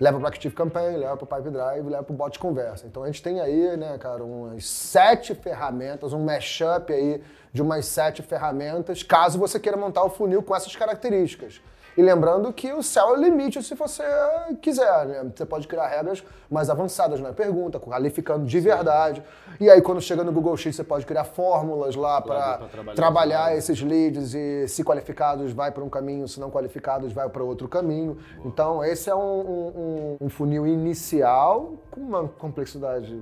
leva 0.00 0.18
para 0.18 0.28
Active 0.28 0.54
Campaign, 0.54 0.96
leva 0.98 1.16
para 1.16 1.38
Pipe 1.38 1.50
Drive, 1.50 1.88
leva 1.88 2.02
para 2.02 2.12
o 2.12 2.16
bot 2.16 2.38
conversa. 2.38 2.86
Então 2.86 3.02
a 3.02 3.06
gente 3.06 3.22
tem 3.22 3.40
aí, 3.40 3.76
né, 3.76 3.96
cara, 3.98 4.22
umas 4.22 4.66
sete 4.66 5.34
ferramentas, 5.34 6.12
um 6.12 6.24
mashup 6.24 6.92
aí 6.92 7.22
de 7.52 7.62
umas 7.62 7.86
sete 7.86 8.22
ferramentas, 8.22 9.02
caso 9.02 9.38
você 9.38 9.58
queira 9.58 9.76
montar 9.76 10.04
o 10.04 10.10
funil 10.10 10.42
com 10.42 10.54
essas 10.54 10.76
características. 10.76 11.60
E 11.96 12.02
lembrando 12.02 12.52
que 12.52 12.72
o 12.72 12.82
céu 12.82 13.08
é 13.08 13.12
o 13.12 13.16
limite 13.16 13.62
se 13.62 13.74
você 13.74 14.04
quiser, 14.60 15.06
né? 15.06 15.32
Você 15.34 15.46
pode 15.46 15.66
criar 15.66 15.86
regras 15.86 16.22
mais 16.50 16.68
avançadas 16.68 17.20
na 17.20 17.32
pergunta, 17.32 17.80
qualificando 17.80 18.44
de 18.44 18.60
verdade. 18.60 19.22
E 19.58 19.70
aí, 19.70 19.80
quando 19.80 20.00
chega 20.00 20.22
no 20.22 20.30
Google 20.30 20.56
Sheets, 20.56 20.76
você 20.76 20.84
pode 20.84 21.06
criar 21.06 21.24
fórmulas 21.24 21.96
lá 21.96 22.20
para 22.20 22.58
trabalhar, 22.68 22.94
trabalhar 22.94 23.56
esses 23.56 23.80
leads 23.80 24.34
e, 24.34 24.68
se 24.68 24.84
qualificados, 24.84 25.52
vai 25.52 25.70
para 25.70 25.82
um 25.82 25.88
caminho, 25.88 26.28
se 26.28 26.38
não 26.38 26.50
qualificados, 26.50 27.12
vai 27.12 27.28
para 27.28 27.42
outro 27.42 27.66
caminho. 27.66 28.18
Boa. 28.36 28.46
Então, 28.46 28.84
esse 28.84 29.08
é 29.08 29.14
um, 29.14 29.18
um, 29.20 30.16
um 30.20 30.28
funil 30.28 30.66
inicial 30.66 31.74
com 31.90 32.00
uma 32.00 32.28
complexidade 32.28 33.18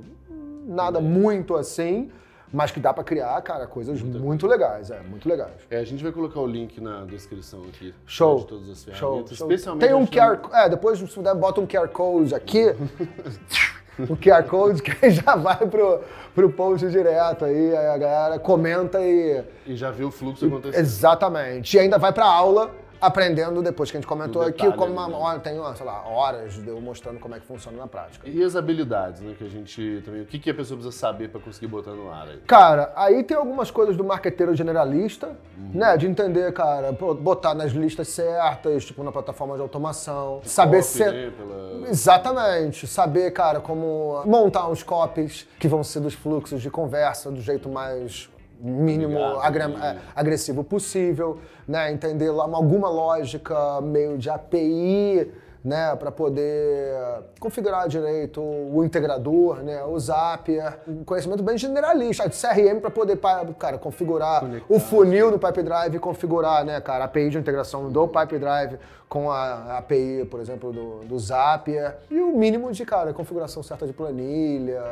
nada 0.67 1.01
muito 1.01 1.55
assim, 1.55 2.11
mas 2.53 2.71
que 2.71 2.81
dá 2.81 2.93
para 2.93 3.05
criar, 3.05 3.41
cara, 3.43 3.67
coisas 3.67 4.01
muito, 4.01 4.21
muito 4.21 4.47
legais, 4.47 4.91
é, 4.91 5.01
muito 5.01 5.29
legais. 5.29 5.53
É, 5.71 5.79
a 5.79 5.85
gente 5.85 6.03
vai 6.03 6.13
colocar 6.13 6.41
o 6.41 6.47
link 6.47 6.81
na 6.81 7.05
descrição 7.05 7.63
aqui. 7.69 7.95
Show. 8.07 8.41
De 8.41 8.47
todas 8.47 8.71
as 8.71 8.85
ferramentas. 8.85 9.37
Show, 9.37 9.49
Especialmente. 9.49 9.87
Tem 9.87 9.95
um 9.95 10.07
QR, 10.07 10.39
é, 10.53 10.69
depois 10.69 10.99
se 10.99 11.07
puder, 11.07 11.35
bota 11.35 11.61
um 11.61 11.67
QR 11.67 11.89
Code 11.89 12.35
aqui. 12.35 12.67
o 13.99 14.17
QR 14.17 14.45
Code 14.49 14.83
que 14.83 15.11
já 15.11 15.37
vai 15.37 15.67
pro, 15.67 16.01
pro 16.35 16.51
post 16.51 16.89
direto 16.89 17.45
aí, 17.45 17.77
aí 17.77 17.87
a 17.87 17.99
galera 17.99 18.39
comenta 18.39 19.01
e. 19.01 19.43
E 19.67 19.77
já 19.77 19.91
viu 19.91 20.09
o 20.09 20.11
fluxo 20.11 20.47
acontecer. 20.47 20.79
Exatamente. 20.79 21.77
E 21.77 21.81
ainda 21.81 21.99
vai 21.99 22.13
pra 22.13 22.27
aula 22.27 22.71
aprendendo 23.07 23.63
depois 23.63 23.91
que 23.91 23.97
a 23.97 24.01
gente 24.01 24.09
comentou 24.09 24.43
aqui, 24.43 24.71
como 24.73 24.93
uma, 24.93 25.17
hora, 25.17 25.39
tem, 25.39 25.55
sei 25.77 25.87
lá, 25.87 26.07
horas 26.07 26.55
de 26.55 26.69
eu 26.69 26.81
mostrando 26.81 27.19
como 27.21 27.35
é 27.35 27.41
que 27.41 27.47
funciona 27.47 27.79
na 27.79 27.87
prática. 27.87 28.29
E 28.29 28.43
as 28.43 28.57
habilidades, 28.57 29.21
né, 29.21 29.35
que 29.37 29.45
a 29.45 29.49
gente 29.49 30.03
também, 30.05 30.23
o 30.23 30.27
que, 30.27 30.39
que 30.39 30.51
a 30.51 30.55
pessoa 30.55 30.79
precisa 30.79 30.97
saber 30.97 31.29
para 31.29 31.41
conseguir 31.41 31.67
botar 31.67 31.93
no 31.93 32.11
ar 32.11 32.29
aí? 32.29 32.39
Cara, 32.47 32.93
aí 32.97 33.23
tem 33.23 33.37
algumas 33.37 33.71
coisas 33.71 33.97
do 33.97 34.05
marqueteiro 34.05 34.55
generalista, 34.55 35.29
uhum. 35.57 35.71
né, 35.75 35.97
de 35.97 36.07
entender, 36.07 36.53
cara, 36.53 36.93
botar 36.93 37.55
nas 37.55 37.73
listas 37.73 38.09
certas, 38.09 38.85
tipo 38.85 39.03
na 39.03 39.13
plataforma 39.13 39.55
de 39.57 39.63
automação, 39.63 40.41
saber 40.45 40.83
ser... 40.83 41.13
Né, 41.13 41.33
pela... 41.37 41.89
Exatamente, 41.89 42.87
saber, 42.87 43.31
cara, 43.33 43.61
como 43.61 44.23
montar 44.25 44.69
uns 44.69 44.83
copies 44.83 45.47
que 45.59 45.69
vão 45.69 45.83
ser 45.83 46.01
dos 46.01 46.15
fluxos 46.15 46.63
de 46.63 46.71
conversa 46.71 47.31
do 47.31 47.41
jeito 47.41 47.69
mais 47.69 48.29
mínimo 48.65 49.19
é, 49.19 49.97
agressivo 50.17 50.65
possível, 50.65 51.39
né? 51.69 51.93
entender 51.93 52.29
alguma 52.29 52.89
lógica 52.89 53.81
meio 53.83 54.17
de 54.17 54.31
API 54.31 55.31
né, 55.65 55.97
para 55.97 56.13
poder 56.13 56.95
configurar 57.41 57.89
direito 57.89 58.43
o 58.43 58.85
integrador, 58.85 59.63
né, 59.63 59.83
o 59.83 59.99
Zapier, 59.99 60.79
um 60.87 61.03
conhecimento 61.03 61.43
bem 61.43 61.57
generalista, 61.57 62.29
de 62.29 62.37
CRM 62.37 62.81
para 62.81 62.91
poder, 62.91 63.19
cara, 63.59 63.79
configurar 63.79 64.41
Conectar. 64.41 64.75
o 64.75 64.79
funil 64.79 65.31
do 65.31 65.39
Pipe 65.39 65.63
Drive, 65.63 65.99
configurar, 65.99 66.65
né, 66.67 66.79
cara, 66.83 67.05
a 67.05 67.07
API 67.07 67.31
de 67.31 67.39
integração 67.39 67.91
do 67.91 68.07
Pipe 68.07 68.39
Drive 68.39 68.79
com 69.09 69.31
a 69.31 69.79
API, 69.79 70.27
por 70.31 70.41
exemplo, 70.41 70.73
do, 70.73 70.99
do 71.05 71.19
Zapier, 71.19 71.99
e 72.11 72.21
o 72.21 72.37
mínimo 72.37 72.71
de, 72.73 72.85
cara, 72.85 73.15
configuração 73.15 73.63
certa 73.63 73.87
de 73.87 73.93
planilha, 73.93 74.83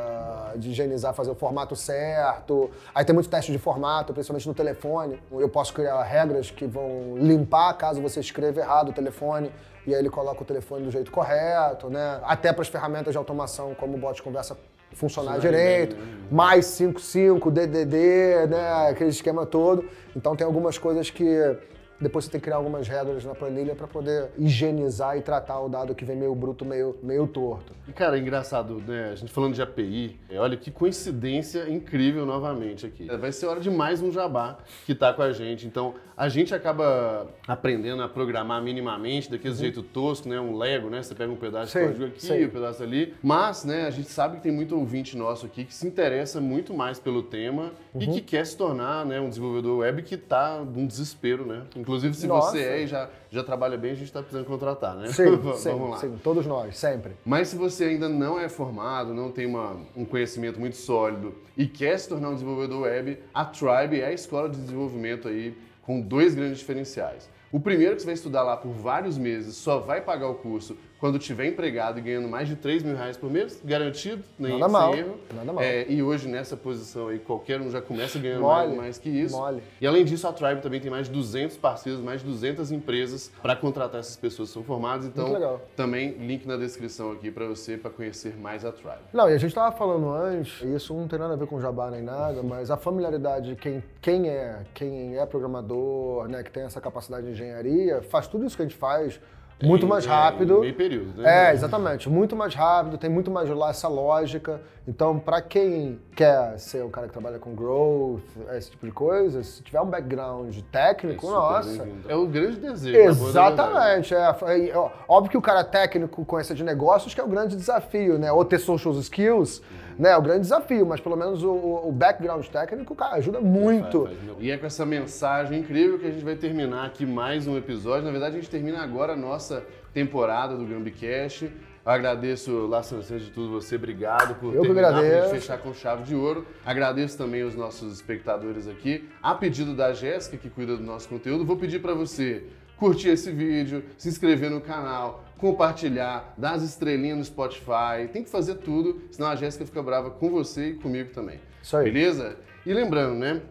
de 0.55 0.71
higienizar, 0.71 1.13
fazer 1.13 1.29
o 1.29 1.35
formato 1.35 1.75
certo. 1.75 2.71
Aí 2.95 3.03
tem 3.03 3.13
muito 3.13 3.29
teste 3.29 3.51
de 3.51 3.57
formato, 3.57 4.13
principalmente 4.13 4.47
no 4.47 4.53
telefone. 4.53 5.21
Eu 5.31 5.49
posso 5.49 5.73
criar 5.73 6.01
regras 6.03 6.49
que 6.49 6.65
vão 6.65 7.15
limpar 7.17 7.73
caso 7.73 8.01
você 8.01 8.21
escreva 8.21 8.61
errado 8.61 8.89
o 8.89 8.93
telefone 8.93 9.51
e 9.85 9.93
aí 9.93 9.99
ele 9.99 10.09
coloca 10.09 10.41
o 10.41 10.45
telefone 10.45 10.85
do 10.85 10.91
jeito 10.91 11.11
correto, 11.11 11.89
né? 11.89 12.19
Até 12.23 12.51
para 12.53 12.61
as 12.61 12.67
ferramentas 12.67 13.13
de 13.13 13.17
automação, 13.17 13.73
como 13.75 13.95
o 13.95 13.99
bot 13.99 14.21
conversa 14.21 14.57
funcionar 14.93 15.39
direito, 15.39 15.95
bem, 15.95 16.05
né? 16.05 16.27
mais 16.31 16.65
55, 16.67 17.51
DDD, 17.51 18.47
né? 18.47 18.89
Aquele 18.89 19.09
esquema 19.09 19.45
todo. 19.45 19.89
Então 20.15 20.35
tem 20.35 20.45
algumas 20.45 20.77
coisas 20.77 21.09
que 21.09 21.57
depois 21.99 22.25
você 22.25 22.31
tem 22.31 22.39
que 22.39 22.45
criar 22.45 22.57
algumas 22.57 22.87
regras 22.87 23.23
na 23.23 23.33
planilha 23.33 23.75
para 23.75 23.87
poder 23.87 24.29
higienizar 24.37 25.17
e 25.17 25.21
tratar 25.21 25.59
o 25.59 25.69
dado 25.69 25.95
que 25.95 26.03
vem 26.03 26.15
meio 26.15 26.35
bruto, 26.35 26.65
meio, 26.65 26.95
meio 27.01 27.27
torto. 27.27 27.73
E 27.87 27.91
cara, 27.91 28.17
é 28.17 28.19
engraçado, 28.19 28.81
né? 28.87 29.11
A 29.11 29.15
gente 29.15 29.31
falando 29.31 29.53
de 29.53 29.61
API, 29.61 30.19
é, 30.29 30.39
olha 30.39 30.57
que 30.57 30.71
coincidência 30.71 31.69
incrível 31.69 32.25
novamente 32.25 32.85
aqui. 32.85 33.07
Vai 33.17 33.31
ser 33.31 33.45
hora 33.45 33.59
de 33.59 33.69
mais 33.69 34.01
um 34.01 34.11
jabá 34.11 34.57
que 34.85 34.93
tá 34.93 35.13
com 35.13 35.21
a 35.21 35.31
gente. 35.31 35.65
Então, 35.65 35.95
a 36.15 36.29
gente 36.29 36.53
acaba 36.53 37.27
aprendendo 37.47 38.03
a 38.03 38.09
programar 38.09 38.61
minimamente, 38.61 39.29
daquele 39.29 39.53
uhum. 39.53 39.59
jeito 39.59 39.83
tosco, 39.83 40.29
né? 40.29 40.39
Um 40.39 40.55
Lego, 40.55 40.89
né? 40.89 41.01
Você 41.01 41.15
pega 41.15 41.31
um 41.31 41.35
pedaço 41.35 41.77
de 41.77 41.85
código 41.85 42.05
aqui, 42.05 42.45
um 42.45 42.49
pedaço 42.49 42.83
ali. 42.83 43.13
Mas, 43.21 43.63
né, 43.65 43.85
a 43.85 43.89
gente 43.89 44.09
sabe 44.09 44.37
que 44.37 44.43
tem 44.43 44.51
muito 44.51 44.75
ouvinte 44.77 45.17
nosso 45.17 45.45
aqui 45.45 45.65
que 45.65 45.73
se 45.73 45.87
interessa 45.87 46.39
muito 46.39 46.73
mais 46.73 46.99
pelo 46.99 47.23
tema 47.23 47.71
uhum. 47.93 48.01
e 48.01 48.07
que 48.07 48.21
quer 48.21 48.45
se 48.45 48.55
tornar 48.55 49.05
né, 49.05 49.19
um 49.19 49.29
desenvolvedor 49.29 49.79
web 49.79 50.03
que 50.03 50.17
tá 50.17 50.63
num 50.63 50.85
desespero, 50.85 51.45
né? 51.45 51.63
Inclusive, 51.83 52.13
se 52.15 52.27
Nossa. 52.27 52.51
você 52.51 52.63
é 52.63 52.83
e 52.83 52.87
já, 52.87 53.09
já 53.29 53.43
trabalha 53.43 53.77
bem, 53.77 53.91
a 53.91 53.93
gente 53.93 54.05
está 54.05 54.21
precisando 54.21 54.45
contratar, 54.45 54.95
né? 54.95 55.07
Sim, 55.11 55.35
Vamos 55.35 55.89
lá. 55.89 55.97
sim, 55.97 56.17
todos 56.23 56.45
nós, 56.45 56.77
sempre. 56.77 57.11
Mas 57.25 57.49
se 57.49 57.57
você 57.57 57.83
ainda 57.83 58.07
não 58.07 58.39
é 58.39 58.47
formado, 58.47 59.13
não 59.13 59.29
tem 59.29 59.45
uma, 59.45 59.75
um 59.93 60.05
conhecimento 60.05 60.57
muito 60.61 60.77
sólido 60.77 61.35
e 61.57 61.67
quer 61.67 61.97
se 61.99 62.09
tornar 62.09 62.29
um 62.29 62.33
desenvolvedor 62.33 62.81
web, 62.81 63.19
a 63.33 63.45
Tribe 63.45 64.01
é 64.01 64.07
a 64.07 64.13
escola 64.13 64.49
de 64.49 64.57
desenvolvimento 64.57 65.27
aí 65.27 65.55
com 65.81 66.01
dois 66.01 66.33
grandes 66.33 66.59
diferenciais. 66.59 67.29
O 67.51 67.59
primeiro 67.59 67.95
que 67.95 68.01
você 68.01 68.07
vai 68.07 68.15
estudar 68.15 68.41
lá 68.41 68.57
por 68.57 68.71
vários 68.71 69.17
meses, 69.17 69.55
só 69.55 69.77
vai 69.77 70.01
pagar 70.01 70.27
o 70.27 70.35
curso 70.35 70.75
quando 71.03 71.19
tiver 71.19 71.47
empregado 71.47 71.99
e 71.99 72.01
ganhando 72.01 72.29
mais 72.29 72.47
de 72.47 72.55
3 72.55 72.81
mil 72.81 72.95
reais 72.95 73.17
por 73.17 73.29
mês, 73.29 73.59
garantido, 73.61 74.23
nem 74.39 74.57
nada 74.57 74.71
mal, 74.71 74.95
erro. 74.95 75.19
Nada 75.35 75.51
mal. 75.51 75.61
É, 75.61 75.85
e 75.91 76.01
hoje, 76.01 76.29
nessa 76.29 76.55
posição 76.55 77.09
aí, 77.09 77.19
qualquer 77.19 77.59
um 77.59 77.69
já 77.69 77.81
começa 77.81 78.17
ganhando 78.17 78.43
mais, 78.43 78.73
mais, 78.73 78.97
que 78.97 79.09
isso. 79.09 79.35
Mole. 79.35 79.61
E 79.81 79.85
além 79.85 80.05
disso, 80.05 80.25
a 80.25 80.31
Tribe 80.31 80.61
também 80.61 80.79
tem 80.79 80.89
mais 80.89 81.07
de 81.07 81.13
200 81.13 81.57
parceiros, 81.57 81.99
mais 81.99 82.21
de 82.21 82.27
200 82.27 82.71
empresas 82.71 83.29
para 83.41 83.53
contratar 83.53 83.99
essas 83.99 84.15
pessoas 84.15 84.47
que 84.47 84.53
são 84.53 84.63
formadas. 84.63 85.05
Então, 85.05 85.59
também 85.75 86.11
link 86.11 86.47
na 86.47 86.55
descrição 86.55 87.11
aqui 87.11 87.29
para 87.29 87.47
você, 87.47 87.75
para 87.75 87.91
conhecer 87.91 88.37
mais 88.37 88.63
a 88.63 88.71
Tribe. 88.71 89.03
Não, 89.11 89.29
e 89.29 89.33
a 89.33 89.37
gente 89.37 89.49
estava 89.49 89.75
falando 89.75 90.09
antes, 90.09 90.61
isso 90.61 90.93
não 90.93 91.05
tem 91.05 91.19
nada 91.19 91.33
a 91.33 91.35
ver 91.35 91.42
com 91.47 91.59
jabá 91.59 91.89
nem 91.89 92.01
nada, 92.01 92.41
mas 92.43 92.71
a 92.71 92.77
familiaridade 92.77 93.49
de 93.49 93.55
quem, 93.55 93.83
quem 94.01 94.29
é, 94.29 94.61
quem 94.73 95.17
é 95.17 95.25
programador, 95.25 96.27
né, 96.27 96.43
que 96.43 96.51
tem 96.51 96.63
essa 96.63 96.81
capacidade 96.81 97.25
de 97.25 97.31
engenharia, 97.31 98.01
faz 98.01 98.27
tudo 98.27 98.45
isso 98.45 98.55
que 98.55 98.61
a 98.61 98.65
gente 98.65 98.77
faz 98.77 99.19
muito 99.61 99.87
mais 99.87 100.05
rápido. 100.05 100.57
É, 100.57 100.61
meio 100.61 100.73
período, 100.73 101.21
né? 101.21 101.49
É, 101.49 101.53
exatamente. 101.53 102.09
Muito 102.09 102.35
mais 102.35 102.53
rápido, 102.53 102.97
tem 102.97 103.09
muito 103.09 103.31
mais 103.31 103.49
lá 103.49 103.69
essa 103.69 103.87
lógica. 103.87 104.61
Então, 104.85 105.17
para 105.17 105.41
quem 105.41 105.97
quer 106.13 106.59
ser 106.59 106.83
o 106.83 106.89
cara 106.89 107.07
que 107.07 107.13
trabalha 107.13 107.39
com 107.39 107.55
growth, 107.55 108.21
esse 108.51 108.71
tipo 108.71 108.85
de 108.85 108.91
coisa, 108.91 109.41
se 109.41 109.63
tiver 109.63 109.79
um 109.79 109.85
background 109.85 110.53
técnico, 110.71 111.25
é 111.25 111.29
nossa. 111.29 111.87
É 112.09 112.15
o 112.15 112.27
grande 112.27 112.57
desejo. 112.57 112.97
Exatamente. 112.97 114.13
É, 114.13 114.19
é, 114.19 114.91
óbvio 115.07 115.31
que 115.31 115.37
o 115.37 115.41
cara 115.41 115.63
técnico 115.63 116.25
conhece 116.25 116.53
de 116.53 116.65
negócios 116.65 117.13
que 117.13 117.21
é 117.21 117.23
o 117.23 117.27
grande 117.29 117.55
desafio, 117.55 118.17
né? 118.19 118.29
Ou 118.29 118.43
ter 118.43 118.59
social 118.59 118.93
skills, 118.95 119.59
uhum. 119.59 119.95
né? 119.99 120.11
É 120.11 120.17
o 120.17 120.21
grande 120.21 120.41
desafio, 120.41 120.85
mas 120.85 120.99
pelo 120.99 121.15
menos 121.15 121.43
o, 121.43 121.53
o 121.53 121.91
background 121.93 122.45
técnico, 122.47 122.93
cara, 122.93 123.15
ajuda 123.15 123.39
muito. 123.39 124.03
Faz, 124.03 124.17
faz. 124.17 124.37
E 124.39 124.51
é 124.51 124.57
com 124.57 124.65
essa 124.65 124.85
mensagem 124.85 125.61
incrível 125.61 125.97
que 125.97 126.07
a 126.07 126.11
gente 126.11 126.25
vai 126.25 126.35
terminar 126.35 126.87
aqui 126.87 127.05
mais 127.05 127.47
um 127.47 127.57
episódio. 127.57 128.03
Na 128.03 128.11
verdade, 128.11 128.35
a 128.35 128.39
gente 128.41 128.51
termina 128.51 128.83
agora 128.83 129.13
a 129.13 129.17
nossa 129.17 129.63
temporada 129.93 130.57
do 130.57 130.65
Gambicast. 130.65 131.49
Eu 131.85 131.91
agradeço, 131.91 132.69
antes 132.73 133.25
de 133.25 133.31
tudo, 133.31 133.51
você. 133.51 133.75
Obrigado 133.75 134.35
por 134.35 134.55
Eu 134.55 134.61
terminar, 134.61 134.93
por 134.93 135.31
fechar 135.31 135.57
com 135.57 135.73
chave 135.73 136.03
de 136.03 136.15
ouro. 136.15 136.47
Agradeço 136.65 137.17
também 137.17 137.43
os 137.43 137.55
nossos 137.55 137.91
espectadores 137.91 138.69
aqui. 138.69 139.09
A 139.21 139.35
pedido 139.35 139.75
da 139.75 139.91
Jéssica, 139.91 140.37
que 140.37 140.49
cuida 140.49 140.77
do 140.77 140.83
nosso 140.83 141.09
conteúdo, 141.09 141.45
vou 141.45 141.57
pedir 141.57 141.79
para 141.79 141.93
você 141.93 142.45
curtir 142.77 143.09
esse 143.09 143.31
vídeo, 143.31 143.83
se 143.97 144.07
inscrever 144.07 144.49
no 144.49 144.61
canal, 144.61 145.25
compartilhar, 145.37 146.33
dar 146.37 146.53
as 146.53 146.63
estrelinhas 146.63 147.17
no 147.17 147.25
Spotify. 147.25 148.07
Tem 148.11 148.23
que 148.23 148.29
fazer 148.29 148.55
tudo, 148.55 149.01
senão 149.11 149.29
a 149.29 149.35
Jéssica 149.35 149.65
fica 149.65 149.83
brava 149.83 150.09
com 150.09 150.29
você 150.29 150.69
e 150.69 150.73
comigo 150.75 151.11
também. 151.13 151.39
Isso 151.61 151.75
aí. 151.75 151.91
Beleza? 151.91 152.37
E 152.65 152.73
lembrando, 152.73 153.15
né? 153.15 153.41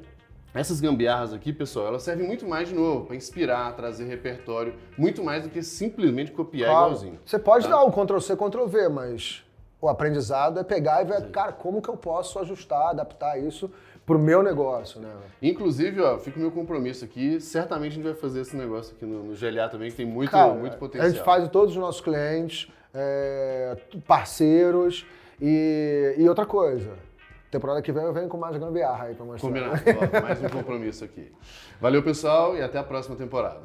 Essas 0.54 0.80
gambiarras 0.80 1.32
aqui, 1.32 1.50
pessoal, 1.50 1.86
elas 1.86 2.02
servem 2.02 2.26
muito 2.26 2.46
mais 2.46 2.68
de 2.68 2.74
novo 2.74 3.06
para 3.06 3.16
inspirar, 3.16 3.74
trazer 3.74 4.04
repertório, 4.04 4.74
muito 4.98 5.24
mais 5.24 5.44
do 5.44 5.48
que 5.48 5.62
simplesmente 5.62 6.30
copiar 6.30 6.70
claro. 6.70 6.86
igualzinho. 6.88 7.18
Você 7.24 7.38
pode 7.38 7.64
tá? 7.64 7.70
dar 7.70 7.84
o 7.84 7.90
Ctrl 7.90 8.18
C, 8.18 8.36
Ctrl 8.36 8.66
V, 8.66 8.88
mas 8.90 9.42
o 9.80 9.88
aprendizado 9.88 10.60
é 10.60 10.62
pegar 10.62 11.02
e 11.02 11.06
ver, 11.06 11.22
Sim. 11.22 11.30
cara, 11.30 11.52
como 11.52 11.80
que 11.80 11.88
eu 11.88 11.96
posso 11.96 12.38
ajustar, 12.38 12.90
adaptar 12.90 13.38
isso 13.38 13.70
pro 14.04 14.18
meu 14.18 14.42
negócio, 14.42 15.00
né? 15.00 15.08
Inclusive, 15.40 16.02
ó, 16.02 16.18
fica 16.18 16.36
o 16.38 16.42
meu 16.42 16.50
compromisso 16.50 17.04
aqui, 17.04 17.40
certamente 17.40 17.92
a 17.92 17.94
gente 17.94 18.04
vai 18.04 18.14
fazer 18.14 18.42
esse 18.42 18.54
negócio 18.54 18.94
aqui 18.94 19.06
no, 19.06 19.22
no 19.22 19.34
GLA 19.34 19.68
também, 19.70 19.90
que 19.90 19.96
tem 19.96 20.06
muito, 20.06 20.32
cara, 20.32 20.52
muito 20.52 20.76
potencial. 20.76 21.06
A 21.06 21.10
gente 21.10 21.24
faz 21.24 21.44
em 21.44 21.48
todos 21.48 21.74
os 21.74 21.80
nossos 21.80 22.02
clientes, 22.02 22.70
é, 22.92 23.74
parceiros 24.06 25.06
e, 25.40 26.14
e 26.18 26.28
outra 26.28 26.44
coisa 26.44 26.90
Temporada 27.52 27.82
que 27.82 27.92
vem 27.92 28.02
eu 28.02 28.14
venho 28.14 28.30
com 28.30 28.38
mais 28.38 28.56
gambiarra 28.56 29.04
aí 29.04 29.14
pra 29.14 29.26
mostrar. 29.26 29.46
Combinado, 29.46 29.82
mais 30.22 30.42
um 30.42 30.48
compromisso 30.48 31.04
aqui. 31.04 31.30
Valeu, 31.78 32.02
pessoal, 32.02 32.56
e 32.56 32.62
até 32.62 32.78
a 32.78 32.82
próxima 32.82 33.14
temporada. 33.14 33.60